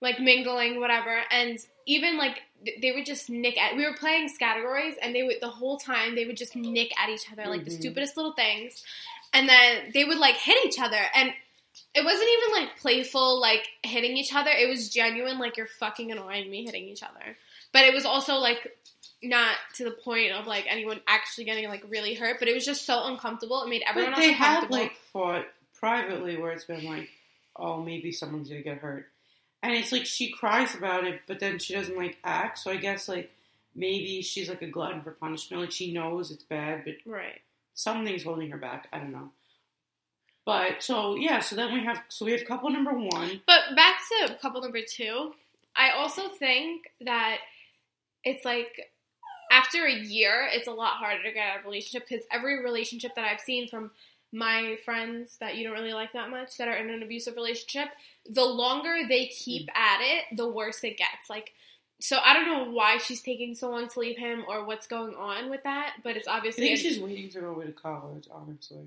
like 0.00 0.20
mingling, 0.20 0.78
whatever. 0.80 1.22
And 1.32 1.58
even 1.86 2.16
like 2.16 2.40
they 2.80 2.92
would 2.92 3.06
just 3.06 3.28
nick 3.28 3.60
at. 3.60 3.76
We 3.76 3.84
were 3.84 3.94
playing 3.94 4.30
categories, 4.38 4.94
and 5.02 5.12
they 5.14 5.24
would 5.24 5.36
the 5.40 5.48
whole 5.48 5.76
time 5.76 6.14
they 6.14 6.24
would 6.24 6.36
just 6.36 6.54
nick 6.54 6.92
at 6.98 7.08
each 7.10 7.30
other 7.32 7.48
like 7.48 7.64
the 7.64 7.70
Mhm. 7.70 7.80
stupidest 7.80 8.16
little 8.16 8.32
things, 8.32 8.84
and 9.32 9.48
then 9.48 9.90
they 9.92 10.04
would 10.04 10.18
like 10.18 10.36
hit 10.36 10.64
each 10.64 10.78
other 10.78 11.00
and. 11.16 11.32
It 11.94 12.04
wasn't 12.04 12.28
even 12.28 12.62
like 12.62 12.78
playful, 12.78 13.40
like 13.40 13.66
hitting 13.82 14.16
each 14.16 14.34
other. 14.34 14.50
It 14.50 14.68
was 14.68 14.88
genuine, 14.88 15.38
like 15.38 15.56
you're 15.56 15.66
fucking 15.66 16.10
annoying 16.10 16.50
me 16.50 16.64
hitting 16.64 16.84
each 16.84 17.02
other. 17.02 17.36
But 17.72 17.84
it 17.84 17.94
was 17.94 18.04
also 18.04 18.36
like 18.36 18.76
not 19.22 19.56
to 19.74 19.84
the 19.84 19.90
point 19.90 20.32
of 20.32 20.46
like 20.46 20.66
anyone 20.68 21.00
actually 21.06 21.44
getting 21.44 21.68
like 21.68 21.84
really 21.88 22.14
hurt, 22.14 22.38
but 22.38 22.48
it 22.48 22.54
was 22.54 22.64
just 22.64 22.84
so 22.84 23.06
uncomfortable. 23.06 23.62
It 23.62 23.68
made 23.68 23.82
everyone 23.88 24.12
But 24.12 24.18
else 24.18 24.26
they 24.26 24.32
have 24.32 24.70
like 24.70 24.96
fought 25.12 25.46
privately 25.78 26.36
where 26.36 26.52
it's 26.52 26.64
been 26.64 26.84
like, 26.84 27.08
oh, 27.56 27.82
maybe 27.82 28.12
someone's 28.12 28.48
gonna 28.48 28.62
get 28.62 28.78
hurt, 28.78 29.08
and 29.62 29.72
it's 29.72 29.92
like 29.92 30.06
she 30.06 30.30
cries 30.30 30.74
about 30.74 31.04
it, 31.04 31.22
but 31.26 31.40
then 31.40 31.58
she 31.58 31.74
doesn't 31.74 31.96
like 31.96 32.18
act. 32.24 32.58
So 32.58 32.70
I 32.70 32.76
guess 32.76 33.08
like 33.08 33.30
maybe 33.74 34.22
she's 34.22 34.48
like 34.48 34.62
a 34.62 34.66
glutton 34.66 35.02
for 35.02 35.12
punishment. 35.12 35.62
Like 35.62 35.72
she 35.72 35.92
knows 35.92 36.30
it's 36.30 36.44
bad, 36.44 36.84
but 36.84 36.94
right. 37.06 37.40
something's 37.74 38.24
holding 38.24 38.50
her 38.50 38.58
back. 38.58 38.88
I 38.92 38.98
don't 38.98 39.12
know. 39.12 39.30
But 40.46 40.82
so 40.82 41.14
yeah, 41.16 41.40
so 41.40 41.56
then 41.56 41.72
we 41.72 41.84
have 41.84 42.02
so 42.08 42.24
we 42.24 42.32
have 42.32 42.44
couple 42.44 42.70
number 42.70 42.92
one. 42.92 43.40
But 43.46 43.76
back 43.76 43.96
to 44.26 44.34
couple 44.40 44.60
number 44.60 44.80
two, 44.86 45.32
I 45.74 45.90
also 45.90 46.28
think 46.28 46.90
that 47.00 47.38
it's 48.24 48.44
like 48.44 48.90
after 49.50 49.86
a 49.86 49.94
year, 49.94 50.48
it's 50.52 50.68
a 50.68 50.72
lot 50.72 50.94
harder 50.94 51.22
to 51.22 51.32
get 51.32 51.48
out 51.48 51.58
of 51.60 51.64
a 51.64 51.68
relationship 51.68 52.08
because 52.08 52.24
every 52.30 52.62
relationship 52.62 53.14
that 53.14 53.24
I've 53.24 53.40
seen 53.40 53.68
from 53.68 53.90
my 54.32 54.76
friends 54.84 55.36
that 55.38 55.56
you 55.56 55.64
don't 55.64 55.74
really 55.74 55.92
like 55.94 56.12
that 56.12 56.28
much 56.28 56.56
that 56.58 56.66
are 56.66 56.74
in 56.74 56.90
an 56.90 57.02
abusive 57.02 57.36
relationship, 57.36 57.88
the 58.28 58.44
longer 58.44 58.96
they 59.08 59.26
keep 59.28 59.68
mm. 59.68 59.76
at 59.76 60.00
it, 60.00 60.36
the 60.36 60.48
worse 60.48 60.82
it 60.82 60.98
gets. 60.98 61.30
Like, 61.30 61.52
so 62.00 62.18
I 62.22 62.34
don't 62.34 62.46
know 62.46 62.72
why 62.72 62.98
she's 62.98 63.22
taking 63.22 63.54
so 63.54 63.70
long 63.70 63.88
to 63.88 64.00
leave 64.00 64.18
him 64.18 64.44
or 64.48 64.64
what's 64.64 64.88
going 64.88 65.14
on 65.14 65.50
with 65.50 65.62
that, 65.62 65.94
but 66.02 66.16
it's 66.16 66.26
obviously 66.26 66.64
I 66.64 66.76
think 66.76 66.80
she's 66.80 67.00
waiting 67.00 67.30
to 67.30 67.40
go 67.40 67.50
away 67.50 67.66
to 67.66 67.72
college. 67.72 68.26
Honestly, 68.30 68.84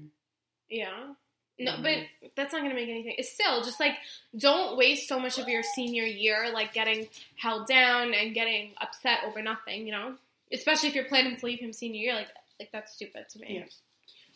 yeah. 0.70 1.14
No, 1.60 1.72
Mhm. 1.74 1.84
but 2.22 2.32
that's 2.36 2.54
not 2.54 2.62
gonna 2.62 2.76
make 2.76 2.88
anything. 2.90 3.16
It's 3.18 3.32
still 3.34 3.64
just 3.64 3.80
like 3.80 3.96
don't 4.38 4.78
waste 4.78 5.08
so 5.08 5.20
much 5.20 5.38
of 5.40 5.48
your 5.48 5.64
senior 5.64 6.04
year 6.04 6.52
like 6.54 6.74
getting 6.74 7.10
held 7.36 7.68
down 7.68 8.14
and 8.14 8.34
getting 8.34 8.74
upset 8.78 9.24
over 9.26 9.42
nothing. 9.42 9.86
You 9.88 9.92
know, 9.94 10.18
especially 10.52 10.90
if 10.90 10.96
you're 10.96 11.06
planning 11.06 11.36
to 11.36 11.46
leave 11.46 11.60
him 11.60 11.74
senior 11.74 12.00
year. 12.02 12.14
Like, 12.14 12.30
like 12.60 12.72
that's 12.72 12.94
stupid 12.94 13.28
to 13.30 13.40
me. 13.40 13.48
Yes. 13.66 13.82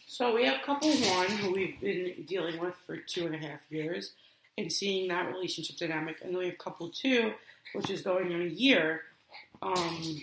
So 0.07 0.33
we 0.35 0.45
have 0.45 0.61
couple 0.63 0.89
one 0.91 1.27
who 1.27 1.51
we've 1.53 1.79
been 1.79 2.25
dealing 2.27 2.59
with 2.59 2.75
for 2.85 2.97
two 2.97 3.25
and 3.27 3.35
a 3.35 3.37
half 3.37 3.59
years 3.69 4.13
and 4.57 4.71
seeing 4.71 5.07
that 5.07 5.27
relationship 5.31 5.77
dynamic, 5.77 6.17
and 6.21 6.31
then 6.31 6.39
we 6.39 6.45
have 6.47 6.57
couple 6.57 6.89
two, 6.89 7.33
which 7.73 7.89
is 7.89 8.01
going 8.01 8.33
on 8.33 8.41
a 8.41 8.45
year. 8.45 9.03
Um, 9.61 10.21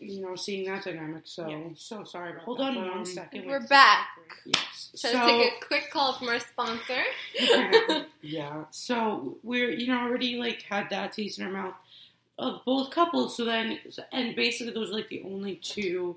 you 0.00 0.20
know, 0.20 0.36
seeing 0.36 0.66
that 0.66 0.84
dynamic. 0.84 1.22
So 1.24 1.48
Yeah. 1.48 1.68
so 1.76 2.04
sorry 2.04 2.32
about 2.32 2.44
Hold 2.44 2.60
on 2.60 2.76
Um, 2.76 2.90
one 2.90 3.04
second. 3.04 3.46
We're 3.46 3.66
back. 3.66 4.08
Yes. 4.44 4.90
So, 4.94 5.10
take 5.10 5.52
a 5.52 5.64
quick 5.64 5.90
call 5.90 6.14
from 6.14 6.28
our 6.28 6.40
sponsor. 6.40 7.02
yeah. 8.22 8.64
So 8.70 9.38
we're 9.42 9.70
you 9.70 9.88
know 9.88 10.00
already 10.00 10.36
like 10.36 10.62
had 10.62 10.90
that 10.90 11.12
taste 11.12 11.38
in 11.38 11.46
our 11.46 11.52
mouth 11.52 11.74
of 12.38 12.64
both 12.64 12.90
couples. 12.90 13.36
So 13.36 13.44
then 13.44 13.78
and 14.12 14.34
basically 14.36 14.72
those 14.72 14.90
are 14.90 14.94
like 14.94 15.08
the 15.08 15.22
only 15.24 15.56
two 15.56 16.16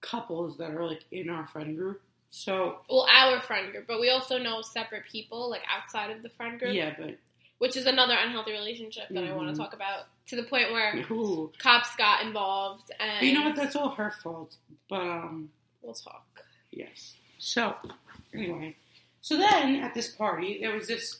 couples 0.00 0.56
that 0.58 0.70
are 0.70 0.86
like 0.86 1.04
in 1.10 1.28
our 1.30 1.46
friend 1.46 1.76
group. 1.76 2.00
So 2.30 2.78
well, 2.88 3.06
our 3.10 3.40
friend 3.40 3.72
group, 3.72 3.86
but 3.86 4.00
we 4.00 4.10
also 4.10 4.38
know 4.38 4.62
separate 4.62 5.04
people 5.10 5.50
like 5.50 5.62
outside 5.74 6.10
of 6.10 6.22
the 6.22 6.28
friend 6.28 6.58
group, 6.58 6.74
yeah, 6.74 6.94
but 6.96 7.16
which 7.60 7.76
is 7.76 7.84
another 7.84 8.16
unhealthy 8.18 8.52
relationship 8.52 9.04
that 9.10 9.22
I 9.22 9.32
want 9.34 9.54
to 9.54 9.54
talk 9.54 9.74
about 9.74 10.06
to 10.28 10.36
the 10.36 10.44
point 10.44 10.72
where 10.72 10.96
ooh. 11.10 11.52
cops 11.58 11.94
got 11.96 12.22
involved 12.24 12.90
and 12.98 13.18
But 13.20 13.26
you 13.26 13.34
know 13.34 13.44
what? 13.44 13.54
That's 13.56 13.76
all 13.76 13.90
her 13.90 14.10
fault. 14.22 14.56
But 14.88 15.02
um, 15.02 15.50
we'll 15.82 15.92
talk. 15.92 16.24
yes. 16.70 17.12
So 17.38 17.74
anyway, 18.32 18.76
so 19.20 19.36
then 19.36 19.76
at 19.76 19.92
this 19.92 20.08
party 20.08 20.58
there 20.60 20.74
was 20.74 20.88
this 20.88 21.18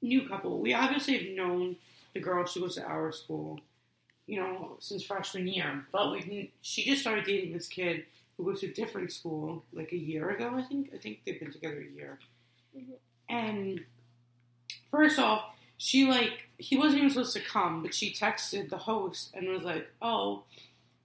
new 0.00 0.28
couple. 0.28 0.60
We 0.60 0.74
obviously 0.74 1.18
have 1.18 1.36
known 1.36 1.74
the 2.14 2.20
girl. 2.20 2.46
She 2.46 2.60
goes 2.60 2.76
to 2.76 2.84
our 2.84 3.10
school, 3.10 3.58
you 4.28 4.38
know, 4.40 4.76
since 4.78 5.02
freshman 5.02 5.48
year. 5.48 5.86
But 5.90 6.12
we 6.12 6.52
she 6.60 6.84
just 6.84 7.00
started 7.02 7.24
dating 7.24 7.52
this 7.52 7.66
kid 7.66 8.04
who 8.36 8.44
goes 8.44 8.60
to 8.60 8.68
a 8.68 8.72
different 8.72 9.10
school 9.10 9.64
like 9.72 9.90
a 9.90 9.96
year 9.98 10.30
ago. 10.30 10.52
I 10.54 10.62
think 10.62 10.90
I 10.94 10.98
think 10.98 11.20
they've 11.26 11.40
been 11.40 11.50
together 11.52 11.80
a 11.80 11.92
year. 11.92 12.18
Mhm. 12.76 12.94
And 13.28 13.80
first 14.92 15.18
off, 15.18 15.46
she 15.78 16.06
like 16.06 16.48
he 16.58 16.76
wasn't 16.76 16.98
even 16.98 17.10
supposed 17.10 17.32
to 17.32 17.40
come, 17.40 17.82
but 17.82 17.92
she 17.92 18.12
texted 18.12 18.70
the 18.70 18.78
host 18.78 19.30
and 19.34 19.48
was 19.48 19.64
like, 19.64 19.88
"Oh, 20.00 20.44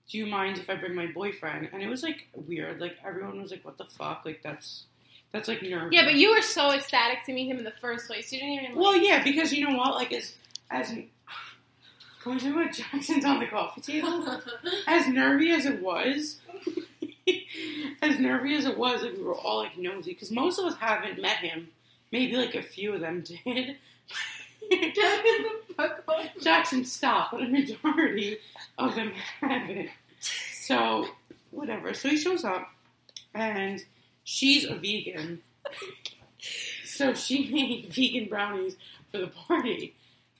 do 0.09 0.17
you 0.17 0.25
mind 0.25 0.57
if 0.57 0.69
I 0.69 0.75
bring 0.75 0.95
my 0.95 1.07
boyfriend? 1.07 1.69
And 1.73 1.83
it 1.83 1.89
was 1.89 2.03
like 2.03 2.27
weird. 2.33 2.79
Like 2.79 2.97
everyone 3.05 3.41
was 3.41 3.51
like, 3.51 3.65
what 3.65 3.77
the 3.77 3.85
fuck? 3.85 4.23
Like 4.25 4.41
that's 4.41 4.85
that's 5.31 5.47
like 5.47 5.61
nervous. 5.61 5.89
Yeah, 5.91 6.05
but 6.05 6.15
you 6.15 6.33
were 6.33 6.41
so 6.41 6.71
ecstatic 6.71 7.25
to 7.25 7.33
meet 7.33 7.49
him 7.49 7.57
in 7.57 7.65
the 7.65 7.73
first 7.81 8.07
place. 8.07 8.31
You 8.31 8.39
didn't 8.39 8.63
even. 8.63 8.79
Well, 8.79 8.95
yeah, 8.95 9.23
because 9.23 9.51
you 9.51 9.67
know 9.67 9.75
what? 9.75 9.95
Like 9.95 10.13
as 10.13 10.35
as 10.71 10.89
can 10.89 12.33
we 12.33 12.39
talk 12.39 12.51
about 12.51 12.73
Jackson's 12.73 13.25
on 13.25 13.39
the 13.39 13.47
coffee 13.47 13.81
table? 13.81 14.41
as 14.87 15.07
nervy 15.07 15.51
as 15.51 15.65
it 15.65 15.81
was, 15.81 16.39
as 18.01 18.19
nervy 18.19 18.55
as 18.55 18.65
it 18.65 18.77
was, 18.77 19.03
like 19.03 19.13
we 19.13 19.23
were 19.23 19.35
all 19.35 19.57
like 19.57 19.77
nosy 19.77 20.13
because 20.13 20.31
most 20.31 20.57
of 20.57 20.65
us 20.65 20.75
haven't 20.79 21.21
met 21.21 21.37
him. 21.37 21.69
Maybe 22.11 22.35
like 22.35 22.55
a 22.55 22.61
few 22.61 22.93
of 22.93 23.01
them 23.01 23.23
did. 23.45 23.77
Jackson, 26.41 26.85
stop! 26.85 27.31
But 27.31 27.41
a 27.41 27.47
majority 27.47 28.37
of 28.77 28.95
them 28.95 29.13
haven't. 29.41 29.89
So 30.53 31.07
whatever. 31.51 31.93
So 31.93 32.09
he 32.09 32.17
shows 32.17 32.43
up, 32.43 32.69
and 33.33 33.83
she's 34.23 34.65
a 34.65 34.75
vegan. 34.75 35.41
So 36.85 37.13
she 37.13 37.49
made 37.51 37.93
vegan 37.93 38.27
brownies 38.29 38.75
for 39.11 39.19
the 39.19 39.27
party. 39.27 39.95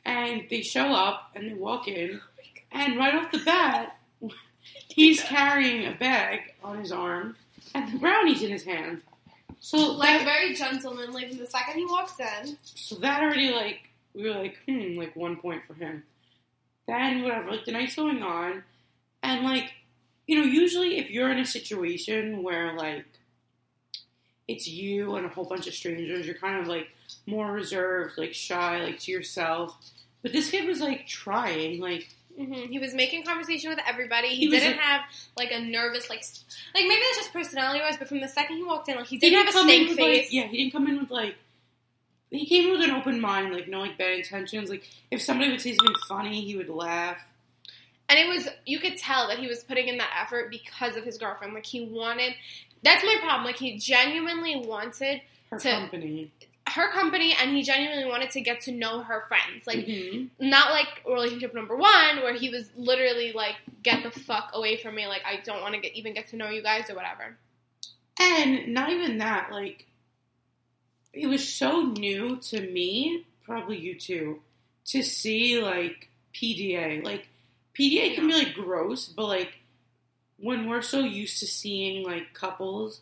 And 0.05 0.43
they 0.49 0.61
show 0.61 0.93
up 0.93 1.31
and 1.35 1.49
they 1.49 1.53
walk 1.53 1.87
in, 1.89 2.21
and 2.71 2.97
right 2.97 3.13
off 3.13 3.31
the 3.31 3.39
bat, 3.39 3.97
he's 4.87 5.21
carrying 5.21 5.85
a 5.85 5.97
bag 5.97 6.53
on 6.63 6.79
his 6.79 6.93
arm 6.93 7.35
and 7.75 7.93
the 7.93 7.99
brownies 7.99 8.41
in 8.41 8.49
his 8.49 8.63
hand. 8.63 9.01
So 9.59 9.77
like 9.93 10.19
that, 10.19 10.25
very 10.25 10.53
gentlemanly 10.53 11.27
from 11.27 11.37
the 11.37 11.47
second 11.47 11.79
he 11.79 11.85
walks 11.85 12.19
in. 12.19 12.57
so 12.63 12.95
that 12.95 13.21
already 13.21 13.51
like 13.51 13.89
we 14.13 14.23
were 14.23 14.35
like, 14.35 14.57
hmm, 14.67 14.93
like 14.97 15.15
one 15.15 15.37
point 15.37 15.63
for 15.65 15.73
him. 15.73 16.03
Then 16.87 17.23
whatever, 17.23 17.51
like 17.51 17.65
the 17.65 17.71
night's 17.71 17.95
going 17.95 18.23
on, 18.23 18.63
and 19.23 19.43
like 19.43 19.73
you 20.25 20.37
know, 20.37 20.45
usually 20.45 20.97
if 20.97 21.09
you're 21.09 21.31
in 21.31 21.39
a 21.39 21.45
situation 21.45 22.43
where 22.43 22.73
like 22.73 23.05
it's 24.47 24.67
you 24.67 25.15
and 25.15 25.25
a 25.25 25.29
whole 25.29 25.45
bunch 25.45 25.67
of 25.67 25.73
strangers, 25.73 26.25
you're 26.25 26.35
kind 26.35 26.59
of 26.59 26.67
like 26.67 26.87
more 27.25 27.51
reserved, 27.51 28.17
like 28.17 28.33
shy, 28.33 28.83
like 28.83 28.99
to 28.99 29.11
yourself. 29.11 29.77
But 30.21 30.31
this 30.33 30.49
kid 30.49 30.67
was 30.67 30.79
like 30.79 31.07
trying, 31.07 31.79
like 31.79 32.09
hmm 32.37 32.53
He 32.69 32.79
was 32.79 32.93
making 32.93 33.23
conversation 33.25 33.69
with 33.69 33.79
everybody. 33.87 34.29
He, 34.29 34.35
He 34.45 34.49
didn't 34.49 34.77
have 34.77 35.01
like 35.37 35.51
a 35.51 35.59
nervous 35.59 36.09
like 36.09 36.23
like 36.75 36.85
maybe 36.87 37.01
that's 37.05 37.17
just 37.17 37.33
personality 37.33 37.79
wise. 37.81 37.97
But 37.97 38.07
from 38.07 38.19
the 38.21 38.27
second 38.27 38.57
he 38.57 38.63
walked 38.63 38.87
in, 38.89 38.95
like 38.97 39.07
he 39.07 39.17
he 39.17 39.29
didn't, 39.29 39.53
have 39.53 39.65
a 39.65 39.67
with 39.67 39.97
face. 39.97 40.25
like 40.25 40.33
yeah, 40.33 40.47
he 40.47 40.57
didn't 40.57 40.71
come 40.73 40.87
in 40.87 40.99
with 40.99 41.11
like 41.11 41.35
he 42.29 42.45
came 42.45 42.69
with 42.71 42.81
an 42.81 42.91
open 42.91 43.19
mind, 43.21 43.53
like 43.53 43.67
no 43.67 43.79
like 43.79 43.97
bad 43.97 44.13
intentions. 44.13 44.69
Like 44.69 44.83
if 45.11 45.21
somebody 45.21 45.51
would 45.51 45.61
say 45.61 45.75
something 45.75 45.95
funny, 46.07 46.41
he 46.41 46.55
would 46.57 46.69
laugh. 46.69 47.17
And 48.09 48.17
it 48.19 48.27
was 48.27 48.47
you 48.65 48.79
could 48.79 48.97
tell 48.97 49.27
that 49.29 49.39
he 49.39 49.47
was 49.47 49.63
putting 49.63 49.87
in 49.87 49.97
that 49.97 50.11
effort 50.21 50.49
because 50.49 50.95
of 50.95 51.03
his 51.03 51.17
girlfriend. 51.17 51.53
Like 51.53 51.65
he 51.65 51.85
wanted. 51.85 52.33
That's 52.83 53.03
my 53.03 53.15
problem. 53.21 53.43
Like 53.45 53.57
he 53.57 53.77
genuinely 53.77 54.57
wanted 54.65 55.21
Her 55.51 55.57
To- 55.59 55.69
company. 55.71 56.31
Her 56.73 56.91
company, 56.91 57.35
and 57.39 57.55
he 57.55 57.63
genuinely 57.63 58.05
wanted 58.05 58.31
to 58.31 58.41
get 58.41 58.61
to 58.61 58.71
know 58.71 59.01
her 59.01 59.25
friends. 59.27 59.65
Like 59.65 59.79
Mhm. 59.85 60.29
not 60.39 60.71
like 60.71 61.01
relationship 61.05 61.53
number 61.53 61.75
one 61.75 62.17
where 62.23 62.33
he 62.33 62.49
was 62.49 62.69
literally 62.75 63.31
like 63.33 63.55
get 63.83 64.03
the 64.03 64.11
fuck 64.11 64.51
away 64.53 64.75
from 64.77 64.95
me 64.95 65.07
like 65.07 65.21
i 65.25 65.37
don't 65.45 65.61
want 65.61 65.73
to 65.73 65.79
get 65.79 65.93
even 65.93 66.13
get 66.13 66.27
to 66.29 66.35
know 66.35 66.49
you 66.49 66.61
guys 66.61 66.89
or 66.89 66.95
whatever 66.95 67.37
And 68.19 68.73
not 68.73 68.89
even 68.91 69.19
that, 69.19 69.51
like, 69.51 69.85
it 71.13 71.27
was 71.27 71.47
so 71.47 71.81
new 71.83 72.37
to 72.49 72.59
me, 72.71 73.25
probably 73.43 73.77
you 73.77 73.93
too, 73.99 74.41
to 74.85 75.03
see, 75.03 75.61
like, 75.61 76.09
PDA. 76.33 77.01
Like, 77.03 77.27
PDA 77.75 78.15
can 78.15 78.27
be, 78.27 78.33
like, 78.33 78.53
gross, 78.55 79.07
but, 79.07 79.25
like, 79.27 79.53
when 80.37 80.67
we're 80.67 80.81
so 80.81 80.99
used 80.99 81.39
to 81.41 81.47
seeing, 81.47 82.03
like, 82.03 82.33
couples, 82.33 83.01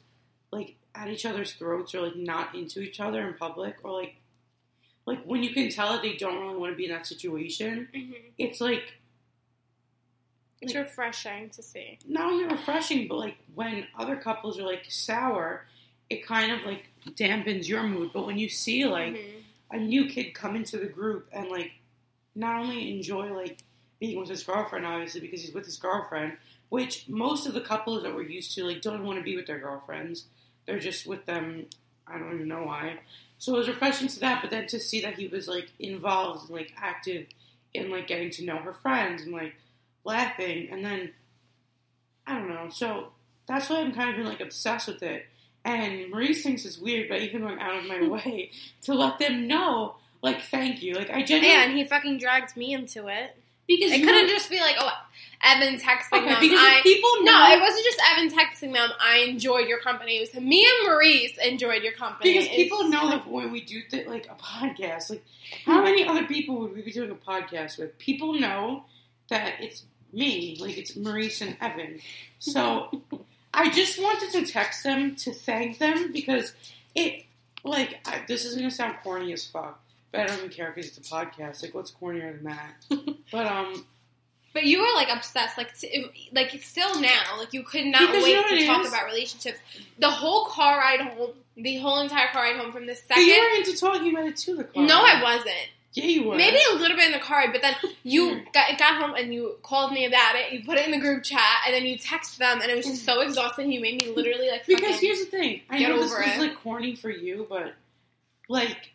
like, 0.51 0.75
at 0.95 1.09
each 1.09 1.25
other's 1.25 1.53
throats 1.53 1.93
or, 1.93 2.01
like, 2.01 2.15
not 2.15 2.55
into 2.55 2.79
each 2.81 2.99
other 2.99 3.27
in 3.27 3.33
public, 3.35 3.75
or, 3.83 3.91
like, 3.91 4.15
like, 5.05 5.23
when 5.25 5.43
you 5.43 5.51
can 5.51 5.69
tell 5.69 5.93
that 5.93 6.01
they 6.01 6.15
don't 6.15 6.39
really 6.41 6.57
want 6.57 6.71
to 6.73 6.77
be 6.77 6.85
in 6.85 6.91
that 6.91 7.05
situation, 7.05 7.87
it's, 8.37 8.59
like, 8.61 8.93
it's 10.61 10.73
refreshing 10.73 11.49
to 11.51 11.61
see 11.61 11.99
not 12.07 12.31
only 12.31 12.45
refreshing, 12.45 13.07
but 13.07 13.17
like 13.17 13.37
when 13.53 13.85
other 13.99 14.15
couples 14.15 14.57
are 14.57 14.63
like 14.63 14.85
sour, 14.89 15.65
it 16.09 16.25
kind 16.25 16.51
of 16.51 16.63
like 16.65 16.87
dampens 17.09 17.67
your 17.67 17.83
mood. 17.83 18.11
But 18.13 18.25
when 18.25 18.39
you 18.39 18.49
see 18.49 18.85
like 18.85 19.13
Mhm. 19.13 19.43
a 19.71 19.77
new 19.77 20.07
kid 20.07 20.33
come 20.33 20.55
into 20.55 20.77
the 20.77 20.87
group 20.87 21.27
and 21.31 21.49
like 21.49 21.73
not 22.33 22.61
only 22.61 22.95
enjoy 22.95 23.31
like 23.33 23.59
being 23.99 24.17
with 24.19 24.29
his 24.29 24.43
girlfriend, 24.43 24.87
obviously 24.87 25.21
because 25.21 25.41
he's 25.41 25.53
with 25.53 25.65
his 25.65 25.77
girlfriend, 25.77 26.37
which 26.69 27.07
most 27.07 27.45
of 27.45 27.53
the 27.53 27.61
couples 27.61 28.01
that 28.01 28.15
we're 28.15 28.23
used 28.23 28.55
to 28.55 28.63
like 28.63 28.81
don't 28.81 29.03
want 29.03 29.19
to 29.19 29.23
be 29.23 29.35
with 29.35 29.45
their 29.45 29.59
girlfriends. 29.59 30.25
They're 30.65 30.79
just 30.79 31.05
with 31.05 31.25
them. 31.25 31.65
I 32.07 32.17
don't 32.17 32.33
even 32.35 32.47
know 32.47 32.63
why. 32.63 32.99
So 33.37 33.55
it 33.55 33.57
was 33.57 33.67
refreshing 33.67 34.07
to 34.07 34.19
that, 34.21 34.41
but 34.41 34.51
then 34.51 34.67
to 34.67 34.79
see 34.79 35.01
that 35.01 35.15
he 35.15 35.27
was 35.27 35.47
like 35.47 35.69
involved 35.79 36.49
and 36.49 36.57
like 36.57 36.73
active 36.77 37.27
in 37.73 37.91
like 37.91 38.07
getting 38.07 38.29
to 38.31 38.45
know 38.45 38.57
her 38.57 38.73
friends 38.73 39.23
and 39.23 39.33
like 39.33 39.55
laughing, 40.03 40.69
and 40.71 40.83
then 40.83 41.11
I 42.25 42.39
don't 42.39 42.49
know. 42.49 42.69
So 42.69 43.09
that's 43.47 43.69
why 43.69 43.81
I'm 43.81 43.93
kind 43.93 44.09
of 44.09 44.15
been 44.15 44.25
like 44.25 44.41
obsessed 44.41 44.87
with 44.87 45.03
it. 45.03 45.25
And 45.63 46.11
Maurice 46.11 46.43
thinks 46.43 46.63
it's 46.63 46.77
weird, 46.77 47.09
but 47.09 47.21
even 47.21 47.43
went 47.43 47.59
out 47.59 47.75
of 47.75 47.85
my 47.85 48.07
way 48.07 48.51
to 48.83 48.93
let 48.93 49.17
them 49.19 49.47
know, 49.47 49.95
like, 50.21 50.43
thank 50.43 50.83
you. 50.83 50.93
Like, 50.93 51.09
I 51.09 51.23
genuinely 51.23 51.63
and 51.63 51.73
he 51.73 51.83
fucking 51.83 52.19
dragged 52.19 52.55
me 52.55 52.73
into 52.73 53.07
it 53.07 53.35
because 53.67 53.91
it 53.91 54.03
couldn't 54.03 54.29
just 54.29 54.49
be 54.49 54.59
like 54.59 54.75
oh 54.79 54.91
evan 55.43 55.75
texting 55.77 56.19
okay 56.19 56.29
them 56.29 56.39
because 56.39 56.59
I, 56.59 56.79
people 56.81 57.09
know 57.23 57.31
no 57.31 57.53
it 57.53 57.59
wasn't 57.59 57.83
just 57.83 58.01
evan 58.11 58.29
texting 58.29 58.73
them 58.73 58.89
i 59.01 59.17
enjoyed 59.19 59.67
your 59.67 59.79
company. 59.79 60.17
It 60.17 60.31
was 60.33 60.41
me 60.41 60.65
and 60.65 60.87
maurice 60.87 61.37
enjoyed 61.43 61.83
your 61.83 61.93
company. 61.93 62.33
Because 62.33 62.45
It's- 62.45 62.55
people 62.57 62.89
know 62.89 63.09
that 63.09 63.27
when 63.27 63.51
we 63.51 63.61
do 63.61 63.81
th- 63.81 64.07
like 64.07 64.27
a 64.27 64.35
podcast, 64.35 65.09
like 65.09 65.23
how 65.65 65.77
hmm. 65.79 65.83
many 65.83 66.05
other 66.05 66.25
people 66.25 66.59
would 66.59 66.73
we 66.75 66.81
be 66.81 66.91
doing 66.91 67.11
a 67.11 67.15
podcast 67.15 67.77
with? 67.77 67.97
People 67.97 68.33
know 68.33 68.85
that 69.29 69.55
it's 69.59 69.83
me, 70.11 70.57
like 70.59 70.77
it's 70.77 70.95
Maurice 70.95 71.41
and 71.41 71.57
Evan. 71.61 71.99
So 72.39 73.01
I 73.53 73.69
just 73.69 74.01
wanted 74.01 74.31
to 74.31 74.51
text 74.51 74.83
them 74.83 75.15
to 75.17 75.33
thank 75.33 75.77
them 75.77 76.11
because 76.11 76.53
it, 76.93 77.25
like, 77.63 77.99
I, 78.05 78.23
this 78.27 78.45
is 78.45 78.55
gonna 78.55 78.71
sound 78.71 78.97
corny 79.03 79.33
as 79.33 79.45
fuck, 79.45 79.81
but 80.15 80.21
I 80.21 80.25
don't 80.27 80.37
even 80.39 80.49
care 80.49 80.71
because 80.73 80.95
it's 80.97 81.09
a 81.09 81.13
podcast. 81.13 81.61
Like, 81.63 81.73
what's 81.73 81.91
cornier 81.91 82.33
than 82.33 82.43
that? 82.45 83.15
but 83.31 83.45
um, 83.45 83.85
But 84.53 84.63
you 84.65 84.79
were 84.79 84.93
like 84.95 85.09
obsessed, 85.15 85.57
like 85.57 85.77
t- 85.77 86.29
like 86.33 86.51
still 86.61 86.99
now, 87.01 87.37
like 87.37 87.53
you 87.53 87.63
could 87.63 87.85
not 87.85 88.01
Because 88.01 88.27
you 88.27 88.35
know 88.35 88.43
wait 88.49 88.59
to 88.59 88.65
talk 88.65 88.81
is? 88.83 88.89
about 88.89 89.05
relationships. 89.05 89.59
The 89.99 90.09
whole 90.09 90.45
car 90.45 90.77
ride 90.77 91.01
home, 91.01 91.31
the 91.57 91.77
whole 91.77 91.99
entire 92.01 92.27
car 92.29 92.43
ride 92.43 92.57
home 92.57 92.71
from 92.71 92.87
the 92.87 92.97
but 93.07 93.17
you 93.17 93.33
second. 93.33 93.51
were 93.51 93.57
into 93.57 93.77
talking 93.79 94.11
about 94.15 94.27
it 94.27 94.37
too. 94.37 94.55
The 94.57 94.63
car. 94.65 94.83
No, 94.85 95.01
I 95.01 95.21
wasn't. 95.21 95.69
Yeah, 95.93 96.05
you 96.05 96.27
were. 96.27 96.35
Maybe 96.35 96.57
a 96.71 96.75
little 96.75 96.97
bit 96.97 97.05
in 97.05 97.13
the 97.13 97.19
car 97.19 97.45
but 97.53 97.61
then 97.61 97.73
you 98.03 98.41
got, 98.53 98.77
got 98.77 99.01
home 99.01 99.15
and 99.15 99.33
you 99.33 99.55
called 99.63 99.93
me 99.93 100.05
about 100.05 100.35
it. 100.35 100.51
You 100.51 100.61
put 100.65 100.77
it 100.77 100.85
in 100.85 100.91
the 100.91 100.99
group 100.99 101.23
chat, 101.23 101.39
and 101.65 101.73
then 101.73 101.85
you 101.85 101.97
text 101.97 102.37
them, 102.37 102.59
and 102.61 102.69
it 102.69 102.75
was 102.75 102.85
just 102.85 103.05
so 103.05 103.21
exhausting. 103.21 103.71
You 103.71 103.79
made 103.79 103.95
me 103.95 104.13
literally 104.13 104.49
like 104.49 104.65
Because 104.65 104.99
here's 104.99 105.19
the 105.19 105.25
thing. 105.25 105.61
I 105.69 105.79
Get 105.79 105.89
know 105.89 106.01
this 106.01 106.11
is 106.11 106.37
like 106.39 106.55
corny 106.61 106.95
for 106.95 107.09
you, 107.09 107.45
but 107.49 107.73
like 108.49 108.91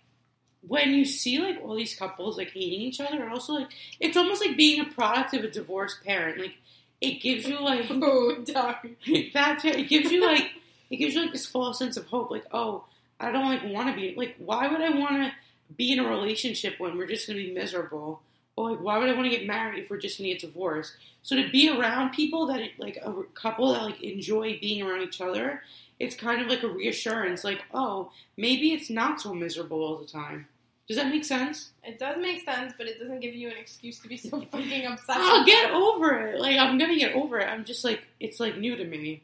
when 0.67 0.93
you 0.93 1.05
see 1.05 1.38
like 1.38 1.59
all 1.62 1.75
these 1.75 1.95
couples 1.95 2.37
like 2.37 2.50
hating 2.50 2.81
each 2.81 3.00
other, 3.00 3.23
and 3.23 3.33
also 3.33 3.55
like 3.55 3.69
it's 3.99 4.17
almost 4.17 4.45
like 4.45 4.57
being 4.57 4.81
a 4.81 4.85
product 4.85 5.35
of 5.35 5.45
a 5.45 5.50
divorced 5.50 6.05
parent. 6.05 6.38
Like 6.38 6.55
it 7.00 7.21
gives 7.21 7.47
you 7.47 7.61
like 7.61 7.87
oh, 7.90 8.37
dark. 8.45 8.83
that. 9.35 9.64
It 9.64 9.88
gives 9.88 10.11
you 10.11 10.25
like 10.25 10.50
it 10.90 10.97
gives 10.97 11.14
you 11.14 11.23
like 11.23 11.33
this 11.33 11.47
false 11.47 11.79
sense 11.79 11.97
of 11.97 12.07
hope. 12.07 12.31
Like 12.31 12.47
oh, 12.52 12.85
I 13.19 13.31
don't 13.31 13.47
like 13.47 13.64
want 13.64 13.88
to 13.88 13.95
be 13.95 14.14
like 14.17 14.37
why 14.38 14.69
would 14.69 14.81
I 14.81 14.90
want 14.90 15.17
to 15.17 15.33
be 15.76 15.93
in 15.93 15.99
a 15.99 16.09
relationship 16.09 16.75
when 16.79 16.97
we're 16.97 17.07
just 17.07 17.26
gonna 17.26 17.38
be 17.38 17.52
miserable? 17.52 18.23
Or 18.57 18.71
like 18.71 18.81
why 18.81 18.99
would 18.99 19.09
I 19.09 19.14
want 19.14 19.31
to 19.31 19.37
get 19.37 19.47
married 19.47 19.83
if 19.83 19.90
we're 19.90 19.99
just 19.99 20.19
gonna 20.19 20.31
get 20.31 20.40
divorced? 20.40 20.93
So 21.23 21.37
to 21.37 21.50
be 21.50 21.71
around 21.71 22.11
people 22.11 22.47
that 22.47 22.61
like 22.79 22.99
a 23.02 23.23
couple 23.35 23.73
that 23.73 23.83
like 23.83 24.02
enjoy 24.02 24.59
being 24.61 24.83
around 24.83 25.02
each 25.02 25.21
other, 25.21 25.62
it's 25.99 26.17
kind 26.17 26.43
of 26.43 26.49
like 26.49 26.62
a 26.62 26.69
reassurance. 26.69 27.45
Like 27.45 27.62
oh, 27.73 28.11
maybe 28.37 28.73
it's 28.73 28.90
not 28.90 29.21
so 29.21 29.33
miserable 29.33 29.83
all 29.83 29.97
the 29.97 30.07
time. 30.07 30.47
Does 30.90 30.97
that 30.97 31.09
make 31.09 31.25
sense? 31.25 31.70
It 31.85 32.00
does 32.00 32.16
make 32.20 32.44
sense, 32.44 32.73
but 32.76 32.88
it 32.88 32.99
doesn't 32.99 33.20
give 33.20 33.32
you 33.32 33.47
an 33.49 33.54
excuse 33.56 34.00
to 34.00 34.09
be 34.09 34.16
so 34.16 34.40
fucking 34.50 34.87
obsessed. 34.87 35.20
I'll 35.20 35.44
get 35.47 35.70
over 35.70 36.18
it. 36.26 36.40
Like 36.40 36.59
I'm 36.59 36.78
gonna 36.78 36.97
get 36.99 37.14
over 37.14 37.38
it. 37.38 37.47
I'm 37.49 37.64
just 37.64 37.85
like 37.85 38.02
it's 38.18 38.40
like 38.40 38.59
new 38.59 38.75
to 38.75 38.85
me. 38.85 39.23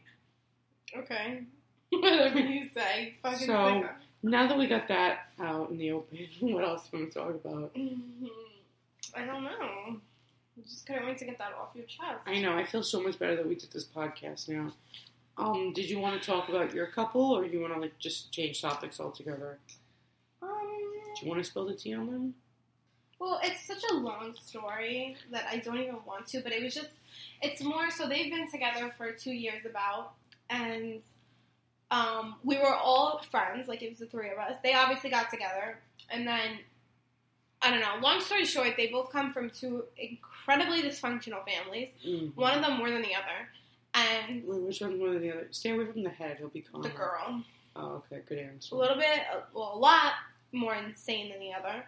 Okay. 0.96 1.42
Whatever 1.90 2.38
you 2.38 2.68
say. 2.72 3.14
Fucking 3.20 3.46
So- 3.48 3.52
sicko. 3.52 3.88
Now 4.22 4.46
that 4.46 4.56
we 4.56 4.68
got 4.68 4.86
that 4.88 5.28
out 5.40 5.70
in 5.70 5.78
the 5.78 5.90
open, 5.90 6.18
what 6.40 6.62
else 6.64 6.84
do 6.88 6.98
we 6.98 7.02
want 7.02 7.12
to 7.14 7.18
talk 7.18 7.30
about? 7.30 7.74
Mhm. 7.74 8.28
I 9.16 9.24
don't 9.24 9.42
know. 9.42 9.50
I 9.58 10.62
just 10.62 10.86
couldn't 10.86 11.04
wait 11.06 11.18
to 11.18 11.24
get 11.24 11.38
that 11.38 11.52
off 11.60 11.70
your 11.74 11.84
chest. 11.86 12.22
I 12.26 12.40
know. 12.40 12.56
I 12.56 12.64
feel 12.64 12.84
so 12.84 13.00
much 13.02 13.18
better 13.18 13.34
that 13.34 13.48
we 13.48 13.56
did 13.56 13.72
this 13.72 13.84
podcast 13.84 14.48
now. 14.48 14.72
Um, 15.36 15.72
did 15.74 15.90
you 15.90 15.98
want 15.98 16.20
to 16.22 16.24
talk 16.26 16.48
about 16.48 16.72
your 16.74 16.86
couple, 16.86 17.22
or 17.36 17.44
do 17.44 17.50
you 17.50 17.60
want 17.60 17.74
to 17.74 17.80
like 17.80 17.98
just 17.98 18.30
change 18.32 18.62
topics 18.62 19.00
altogether? 19.00 19.58
Do 21.18 21.24
you 21.24 21.30
want 21.30 21.42
to 21.42 21.48
spill 21.50 21.66
the 21.66 21.74
tea 21.74 21.94
on 21.94 22.06
them? 22.06 22.34
Well, 23.18 23.40
it's 23.42 23.66
such 23.66 23.82
a 23.90 23.94
long 23.94 24.34
story 24.44 25.16
that 25.32 25.46
I 25.50 25.56
don't 25.58 25.78
even 25.78 25.96
want 26.06 26.26
to, 26.28 26.40
but 26.40 26.52
it 26.52 26.62
was 26.62 26.74
just, 26.74 26.90
it's 27.40 27.62
more 27.62 27.90
so 27.90 28.06
they've 28.06 28.30
been 28.30 28.50
together 28.50 28.92
for 28.98 29.12
two 29.12 29.32
years 29.32 29.64
about, 29.64 30.12
and 30.50 31.00
um, 31.90 32.34
we 32.44 32.58
were 32.58 32.74
all 32.74 33.22
friends, 33.30 33.68
like 33.68 33.82
it 33.82 33.88
was 33.90 34.00
the 34.00 34.06
three 34.06 34.28
of 34.30 34.38
us. 34.38 34.58
They 34.62 34.74
obviously 34.74 35.08
got 35.08 35.30
together, 35.30 35.78
and 36.10 36.26
then, 36.26 36.58
I 37.62 37.70
don't 37.70 37.80
know, 37.80 37.96
long 38.02 38.20
story 38.20 38.44
short, 38.44 38.74
they 38.76 38.88
both 38.88 39.10
come 39.10 39.32
from 39.32 39.48
two 39.48 39.84
incredibly 39.96 40.82
dysfunctional 40.82 41.42
families, 41.46 41.88
Mm. 42.06 42.36
one 42.36 42.52
of 42.58 42.62
them 42.62 42.76
more 42.76 42.90
than 42.90 43.00
the 43.00 43.14
other, 43.14 43.48
and 43.94 44.42
Wait, 44.46 44.60
which 44.62 44.80
one's 44.82 44.98
more 44.98 45.10
than 45.10 45.22
the 45.22 45.30
other? 45.32 45.48
Stay 45.52 45.70
away 45.70 45.86
from 45.90 46.02
the 46.02 46.10
head. 46.10 46.36
He'll 46.38 46.48
be 46.48 46.60
calm. 46.60 46.82
the 46.82 46.90
girl. 46.90 47.42
Oh, 47.74 48.02
okay. 48.12 48.20
Good 48.28 48.38
answer. 48.38 48.74
a 48.74 48.78
little 48.78 48.96
bit, 48.96 49.20
well, 49.54 49.72
a 49.74 49.78
lot 49.78 50.12
more 50.52 50.74
insane 50.74 51.30
than 51.30 51.40
the 51.40 51.52
other. 51.52 51.84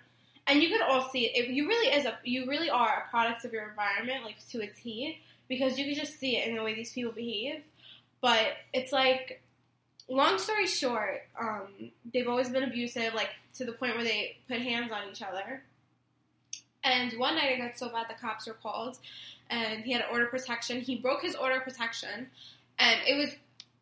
And 0.47 0.62
you 0.62 0.71
could 0.71 0.81
all 0.81 1.11
see 1.11 1.27
it. 1.27 1.37
it. 1.37 1.50
You 1.50 1.69
really 1.69 1.95
is 1.95 2.07
a, 2.07 2.19
you 2.25 2.47
really 2.47 2.71
are 2.71 3.05
a 3.07 3.11
product 3.11 3.45
of 3.45 3.53
your 3.53 3.69
environment, 3.69 4.25
like 4.25 4.37
to 4.50 4.62
a 4.62 4.67
T, 4.67 5.19
because 5.49 5.79
you 5.79 5.85
can 5.85 5.95
just 5.95 6.19
see 6.19 6.37
it 6.37 6.49
in 6.49 6.57
the 6.57 6.62
way 6.62 6.75
these 6.75 6.93
people 6.93 7.12
behave. 7.12 7.62
But 8.21 8.55
it's 8.73 8.93
like, 8.93 9.43
long 10.09 10.38
story 10.38 10.67
short, 10.67 11.23
um, 11.38 11.91
they've 12.12 12.29
always 12.29 12.49
been 12.49 12.65
abusive, 12.65 13.15
like 13.15 13.31
to 13.57 13.65
the 13.65 13.73
point 13.73 13.95
where 13.95 14.05
they 14.05 14.38
put 14.49 14.61
hands 14.61 14.91
on 14.91 15.11
each 15.11 15.23
other. 15.23 15.62
And 16.83 17.12
one 17.19 17.37
night 17.37 17.53
it 17.53 17.59
got 17.59 17.79
so 17.79 17.91
bad 17.91 18.07
the 18.09 18.15
cops 18.15 18.47
were 18.47 18.55
called, 18.55 18.99
and 19.50 19.85
he 19.85 19.93
had 19.93 20.03
an 20.03 20.09
order 20.11 20.27
protection. 20.27 20.81
He 20.81 20.97
broke 20.97 21.23
his 21.23 21.35
order 21.35 21.61
protection, 21.61 22.29
and 22.79 23.00
it 23.07 23.17
was 23.17 23.31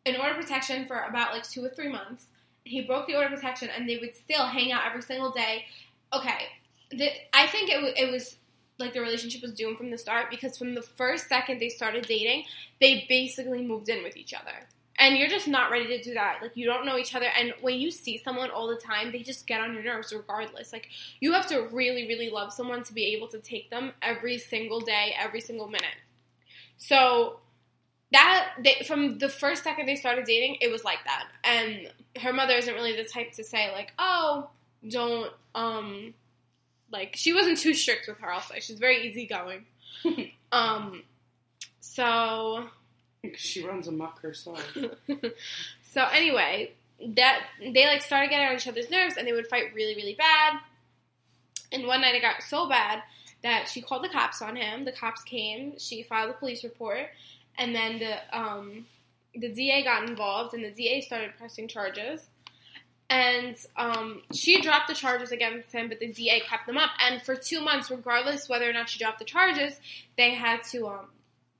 an 0.05 0.19
order 0.19 0.35
protection 0.35 0.85
for 0.85 0.99
about 0.99 1.31
like 1.31 1.47
two 1.47 1.63
or 1.63 1.69
three 1.69 1.89
months. 1.89 2.25
He 2.67 2.81
broke 2.81 3.07
the 3.07 3.15
order 3.15 3.33
of 3.33 3.39
protection, 3.39 3.69
and 3.75 3.87
they 3.87 3.97
would 3.97 4.15
still 4.15 4.45
hang 4.45 4.71
out 4.71 4.85
every 4.85 5.01
single 5.01 5.31
day. 5.31 5.65
Okay, 6.13 6.47
the, 6.91 7.09
I 7.33 7.47
think 7.47 7.69
it, 7.69 7.97
it 7.97 8.11
was 8.11 8.37
like 8.79 8.93
the 8.93 9.01
relationship 9.01 9.41
was 9.41 9.53
doomed 9.53 9.77
from 9.77 9.89
the 9.89 9.97
start 9.97 10.29
because 10.29 10.57
from 10.57 10.75
the 10.75 10.81
first 10.81 11.27
second 11.27 11.59
they 11.59 11.69
started 11.69 12.05
dating, 12.05 12.43
they 12.79 13.05
basically 13.09 13.65
moved 13.65 13.89
in 13.89 14.03
with 14.03 14.15
each 14.15 14.33
other. 14.33 14.67
And 14.99 15.17
you're 15.17 15.29
just 15.29 15.47
not 15.47 15.69
ready 15.69 15.87
to 15.87 16.01
do 16.01 16.13
that. 16.15 16.39
Like 16.41 16.51
you 16.55 16.65
don't 16.65 16.85
know 16.85 16.97
each 16.97 17.13
other, 17.13 17.27
and 17.37 17.53
when 17.61 17.79
you 17.79 17.91
see 17.91 18.17
someone 18.17 18.49
all 18.49 18.67
the 18.67 18.75
time, 18.75 19.11
they 19.11 19.19
just 19.19 19.45
get 19.45 19.61
on 19.61 19.73
your 19.73 19.83
nerves 19.83 20.13
regardless. 20.13 20.73
Like 20.73 20.89
you 21.19 21.33
have 21.33 21.47
to 21.47 21.67
really, 21.71 22.07
really 22.07 22.29
love 22.29 22.51
someone 22.51 22.83
to 22.83 22.93
be 22.93 23.05
able 23.15 23.27
to 23.29 23.39
take 23.39 23.69
them 23.69 23.93
every 24.01 24.37
single 24.37 24.79
day, 24.79 25.15
every 25.19 25.41
single 25.41 25.67
minute. 25.67 25.97
So 26.77 27.39
that 28.11 28.49
they, 28.63 28.85
from 28.87 29.17
the 29.17 29.29
first 29.29 29.63
second 29.63 29.85
they 29.85 29.95
started 29.95 30.25
dating, 30.25 30.57
it 30.61 30.71
was 30.71 30.83
like 30.83 30.99
that. 31.05 31.27
And 31.43 31.91
her 32.21 32.31
mother 32.31 32.53
isn't 32.53 32.73
really 32.73 32.95
the 32.95 33.03
type 33.03 33.33
to 33.33 33.43
say 33.43 33.71
like, 33.71 33.93
"Oh, 33.99 34.49
don't 34.87 35.31
um 35.55 36.13
like 36.91 37.15
she 37.15 37.33
wasn't 37.33 37.57
too 37.57 37.73
strict 37.73 38.07
with 38.07 38.19
her. 38.19 38.31
I'll 38.31 38.43
she's 38.59 38.79
very 38.79 39.07
easygoing." 39.07 39.65
um, 40.51 41.03
so 41.79 42.69
she 43.35 43.65
runs 43.65 43.87
amok 43.87 44.19
herself. 44.21 44.63
so 45.83 46.05
anyway, 46.13 46.71
that 47.15 47.43
they 47.59 47.85
like 47.85 48.01
started 48.01 48.29
getting 48.29 48.47
on 48.47 48.55
each 48.55 48.67
other's 48.67 48.89
nerves, 48.89 49.17
and 49.17 49.27
they 49.27 49.33
would 49.33 49.47
fight 49.47 49.73
really, 49.73 49.95
really 49.95 50.15
bad. 50.15 50.59
And 51.71 51.85
one 51.85 52.01
night 52.01 52.15
it 52.15 52.21
got 52.21 52.41
so 52.41 52.69
bad 52.69 53.03
that 53.43 53.67
she 53.67 53.81
called 53.81 54.03
the 54.03 54.09
cops 54.09 54.41
on 54.41 54.55
him. 54.55 54.85
The 54.85 54.91
cops 54.91 55.21
came. 55.23 55.77
She 55.77 56.03
filed 56.03 56.29
a 56.29 56.33
police 56.33 56.63
report, 56.63 57.09
and 57.57 57.75
then 57.75 57.99
the 57.99 58.37
um, 58.37 58.85
the 59.35 59.49
DA 59.49 59.83
got 59.83 60.07
involved, 60.09 60.53
and 60.53 60.63
the 60.63 60.71
DA 60.71 61.01
started 61.01 61.31
pressing 61.37 61.67
charges. 61.67 62.27
And 63.09 63.55
um, 63.77 64.21
she 64.33 64.61
dropped 64.61 64.89
the 64.89 64.93
charges 64.93 65.31
against 65.31 65.71
him, 65.71 65.87
but 65.87 65.99
the 65.99 66.11
DA 66.11 66.41
kept 66.41 66.67
them 66.67 66.77
up. 66.77 66.89
And 66.99 67.21
for 67.21 67.35
two 67.35 67.61
months, 67.61 67.89
regardless 67.89 68.49
whether 68.49 68.69
or 68.69 68.73
not 68.73 68.89
she 68.89 68.99
dropped 68.99 69.19
the 69.19 69.25
charges, 69.25 69.79
they 70.17 70.33
had 70.33 70.61
to 70.71 70.87
um, 70.87 71.07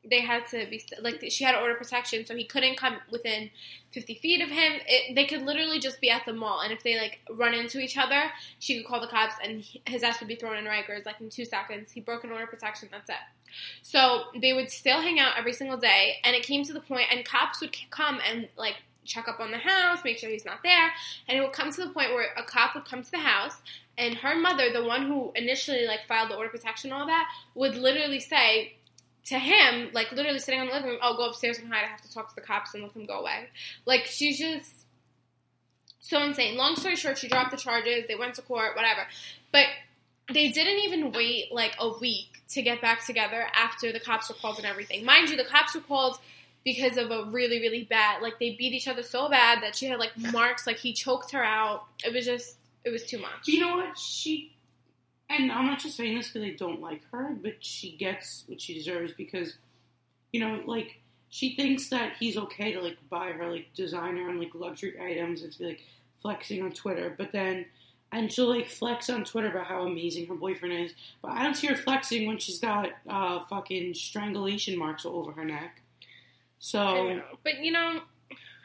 they 0.10 0.22
had 0.22 0.46
to 0.48 0.66
be 0.70 0.84
like 1.02 1.24
she 1.30 1.44
had 1.44 1.56
an 1.56 1.62
order 1.62 1.76
protection, 1.76 2.26
so 2.26 2.36
he 2.36 2.44
couldn't 2.44 2.78
come 2.78 2.98
within 3.12 3.50
fifty 3.92 4.16
feet 4.16 4.42
of 4.42 4.50
him. 4.50 4.74
It, 4.88 5.16
they 5.16 5.26
could 5.26 5.44
literally 5.44 5.80
just 5.80 6.02
be 6.02 6.10
at 6.10 6.26
the 6.26 6.34
mall, 6.34 6.62
and 6.62 6.72
if 6.74 6.84
they 6.84 6.98
like 6.98 7.20
run 7.30 7.54
into 7.54 7.80
each 7.80 7.98
other, 7.98 8.24
she 8.60 8.78
could 8.78 8.88
call 8.88 9.02
the 9.02 9.08
cops, 9.08 9.36
and 9.44 9.60
he- 9.60 9.82
his 9.86 10.04
ass 10.04 10.20
would 10.20 10.28
be 10.28 10.36
thrown 10.36 10.58
in 10.58 10.66
Rikers 10.66 11.06
like 11.06 11.20
in 11.22 11.30
two 11.30 11.46
seconds. 11.46 11.92
He 11.92 12.02
broke 12.02 12.24
an 12.24 12.32
order 12.32 12.48
protection. 12.48 12.90
That's 12.92 13.10
it. 13.10 13.16
So 13.82 14.26
they 14.40 14.54
would 14.54 14.70
still 14.70 15.02
hang 15.02 15.20
out 15.20 15.38
every 15.38 15.54
single 15.54 15.78
day, 15.78 16.18
and 16.24 16.36
it 16.36 16.44
came 16.44 16.64
to 16.66 16.74
the 16.74 16.82
point, 16.82 17.08
and 17.12 17.26
cops 17.26 17.62
would 17.62 17.76
come 17.90 18.20
and 18.28 18.50
like 18.58 18.76
check 19.06 19.28
up 19.28 19.40
on 19.40 19.52
the 19.52 19.58
house, 19.58 20.00
make 20.04 20.18
sure 20.18 20.30
he's 20.30 20.46
not 20.46 20.62
there, 20.64 20.92
and 21.28 21.38
it 21.38 21.42
would 21.42 21.54
come 21.54 21.72
to 21.72 21.86
the 21.86 21.90
point 21.90 22.12
where 22.12 22.34
a 22.36 22.44
cop 22.44 22.76
would 22.76 22.86
come 22.86 23.02
to 23.02 23.12
the 23.12 23.20
house, 23.20 23.58
and 23.98 24.16
her 24.16 24.36
mother, 24.36 24.72
the 24.72 24.84
one 24.84 25.08
who 25.08 25.32
initially 25.36 25.88
like 25.88 26.06
filed 26.06 26.30
the 26.30 26.36
order 26.36 26.50
protection 26.50 26.92
and 26.92 27.00
all 27.00 27.08
that, 27.08 27.28
would 27.56 27.76
literally 27.76 28.20
say 28.20 28.74
to 29.26 29.40
him, 29.40 29.90
like 29.94 30.12
literally 30.12 30.40
sitting 30.40 30.60
on 30.60 30.68
the 30.68 30.74
living 30.74 30.90
room, 30.90 31.00
"Oh, 31.02 31.18
go 31.18 31.30
upstairs 31.30 31.58
and 31.58 31.68
hide. 31.72 31.84
I 31.84 31.88
have 31.88 32.02
to 32.02 32.14
talk 32.14 32.30
to 32.30 32.36
the 32.36 32.42
cops 32.42 32.74
and 32.74 32.84
let 32.84 32.94
them 32.94 33.06
go 33.06 33.20
away." 33.20 33.50
Like 33.86 34.06
she's 34.06 34.38
just 34.38 34.72
so 36.00 36.22
insane. 36.22 36.56
Long 36.56 36.76
story 36.76 36.96
short, 36.96 37.18
she 37.18 37.28
dropped 37.28 37.52
the 37.52 37.58
charges. 37.58 38.08
They 38.08 38.16
went 38.16 38.36
to 38.36 38.42
court, 38.42 38.76
whatever, 38.76 39.08
but 39.52 39.66
they 40.34 40.50
didn't 40.50 40.84
even 40.84 41.12
wait 41.12 41.54
like 41.54 41.76
a 41.80 41.98
week 42.00 42.42
to 42.50 42.62
get 42.62 42.82
back 42.82 43.06
together 43.06 43.48
after 43.54 43.92
the 43.92 44.00
cops 44.00 44.30
were 44.30 44.36
called 44.36 44.58
and 44.58 44.66
everything. 44.66 45.06
Mind 45.06 45.30
you, 45.30 45.38
the 45.38 45.46
cops 45.46 45.76
were 45.76 45.82
called 45.82 46.20
because 46.64 46.98
of 46.98 47.12
a 47.12 47.26
really, 47.26 47.60
really 47.60 47.84
bad. 47.84 48.22
Like 48.22 48.40
they 48.40 48.52
beat 48.52 48.74
each 48.74 48.88
other 48.88 49.04
so 49.04 49.30
bad 49.30 49.64
that 49.64 49.76
she 49.76 49.86
had 49.86 50.00
like 50.00 50.18
marks. 50.18 50.68
Like 50.68 50.78
he 50.78 50.94
choked 50.94 51.32
her 51.32 51.44
out. 51.44 51.86
It 52.04 52.14
was 52.14 52.26
just, 52.26 52.58
it 52.84 52.90
was 52.90 53.06
too 53.06 53.20
much. 53.20 53.48
You 53.48 53.62
know 53.62 53.78
what? 53.78 53.98
She, 53.98 54.54
and 55.30 55.52
I'm 55.52 55.66
not 55.66 55.80
just 55.80 55.96
saying 55.96 56.18
this 56.18 56.30
because 56.30 56.48
I 56.48 56.56
don't 56.58 56.82
like 56.82 57.02
her, 57.12 57.36
but 57.42 57.64
she 57.64 57.96
gets 57.96 58.44
what 58.48 58.60
she 58.62 58.74
deserves 58.74 59.14
because, 59.14 59.54
you 60.34 60.42
know, 60.42 60.62
like 60.66 61.00
she 61.30 61.56
thinks 61.56 61.90
that 61.90 62.14
he's 62.20 62.38
okay 62.38 62.74
to 62.74 62.82
like 62.82 62.98
buy 63.10 63.32
her 63.32 63.50
like 63.50 63.68
designer 63.76 64.30
and 64.30 64.40
like 64.40 64.52
luxury 64.54 64.96
items 65.02 65.42
and 65.42 65.52
to 65.54 65.60
be 65.60 65.66
like 65.66 65.82
flexing 66.22 66.64
on 66.64 66.72
Twitter, 66.72 67.14
but 67.18 67.32
then. 67.32 67.66
And 68.12 68.32
she'll 68.32 68.48
like 68.50 68.70
flex 68.70 69.10
on 69.10 69.26
Twitter 69.26 69.50
about 69.50 69.68
how 69.68 69.82
amazing 69.82 70.28
her 70.28 70.34
boyfriend 70.36 70.74
is, 70.74 70.94
but 71.22 71.32
I 71.32 71.44
don't 71.44 71.56
see 71.56 71.68
her 71.68 71.76
flexing 71.76 72.26
when 72.28 72.38
she's 72.38 72.60
got 72.60 72.90
uh, 73.10 73.42
fucking 73.50 73.94
strangulation 73.96 74.78
marks 74.78 75.06
all 75.06 75.18
over 75.20 75.34
her 75.34 75.44
neck. 75.46 75.82
So. 76.60 77.22
But 77.44 77.60
you 77.64 77.72
know, 77.72 78.02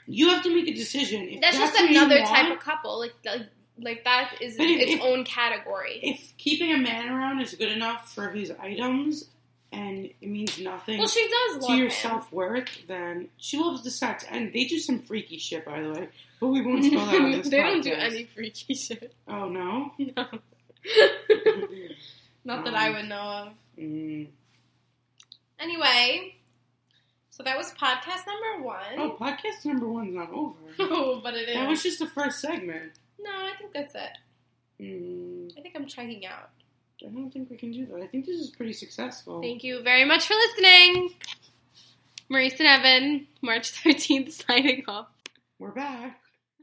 you 0.06 0.28
have 0.28 0.42
to 0.44 0.54
make 0.54 0.68
a 0.68 0.74
decision. 0.74 1.28
If 1.28 1.40
that's, 1.40 1.58
just 1.58 1.74
what 1.74 1.90
you 1.90 1.96
another 1.98 2.20
want- 2.20 2.28
type 2.28 2.52
of 2.52 2.60
couple. 2.60 2.98
Like, 3.00 3.14
like, 3.24 3.42
like 3.80 4.04
that 4.04 4.34
is 4.40 4.54
if- 4.54 4.60
its 4.80 4.92
if- 4.92 5.00
own 5.02 5.24
category. 5.24 5.98
if 6.02 6.34
keeping 6.38 6.72
a 6.72 6.78
man 6.78 7.08
around 7.08 7.40
is 7.40 7.54
good 7.54 7.72
enough 7.72 8.14
for 8.14 8.30
his 8.30 8.52
items 8.60 9.24
and 9.72 10.10
it 10.20 10.28
means 10.28 10.58
nothing 10.58 10.98
well, 10.98 11.08
she 11.08 11.26
does 11.28 11.58
to 11.64 11.66
love 11.66 11.78
your 11.78 11.86
him. 11.88 11.92
self 11.92 12.32
worth, 12.32 12.68
then 12.86 13.28
she 13.38 13.58
loves 13.58 13.82
the 13.82 13.90
sex. 13.90 14.24
And 14.30 14.52
they 14.52 14.64
do 14.64 14.78
some 14.78 15.00
freaky 15.00 15.38
shit, 15.38 15.64
by 15.64 15.80
the 15.80 15.90
way. 15.92 16.08
But 16.40 16.48
we 16.48 16.60
won't 16.60 16.84
spill 16.86 17.06
that 17.06 17.14
on 17.20 17.30
this 17.32 17.48
they 17.48 17.56
don't 17.62 17.82
do 17.82 17.92
any 17.92 18.24
freaky 18.24 18.74
shit. 18.74 19.14
Oh 19.26 19.48
no. 19.48 19.92
No. 19.98 20.26
Not 22.44 22.64
that 22.64 22.74
I 22.74 22.90
would 22.90 23.08
know 23.08 23.16
of. 23.20 23.48
Mm. 23.78 24.28
Anyway, 25.60 26.34
so 27.30 27.42
that 27.44 27.56
was 27.56 27.72
podcast 27.72 28.26
number 28.26 28.64
one. 28.66 28.98
Oh, 28.98 29.16
podcast 29.18 29.64
number 29.64 29.88
one's 29.88 30.14
not 30.14 30.30
over. 30.32 30.56
Oh, 30.80 31.20
but 31.22 31.34
it 31.34 31.48
is. 31.48 31.54
That 31.54 31.68
was 31.68 31.82
just 31.82 31.98
the 32.00 32.08
first 32.08 32.40
segment. 32.40 32.92
no, 33.20 33.30
I 33.30 33.52
think 33.58 33.72
that's 33.72 33.94
it. 33.94 34.18
Mm, 34.80 35.56
I 35.56 35.60
think 35.60 35.76
I'm 35.76 35.86
checking 35.86 36.26
out. 36.26 36.50
I 37.04 37.10
don't 37.10 37.30
think 37.30 37.50
we 37.50 37.56
can 37.56 37.72
do 37.72 37.86
that. 37.86 38.02
I 38.02 38.06
think 38.06 38.26
this 38.26 38.40
is 38.40 38.50
pretty 38.50 38.72
successful. 38.72 39.40
Thank 39.42 39.64
you 39.64 39.82
very 39.82 40.04
much 40.04 40.26
for 40.26 40.34
listening. 40.34 41.10
Maurice 42.28 42.58
and 42.60 42.68
Evan, 42.68 43.26
March 43.42 43.72
13th, 43.84 44.32
signing 44.32 44.84
off. 44.88 45.08
We're 45.58 45.72
back. 45.72 46.18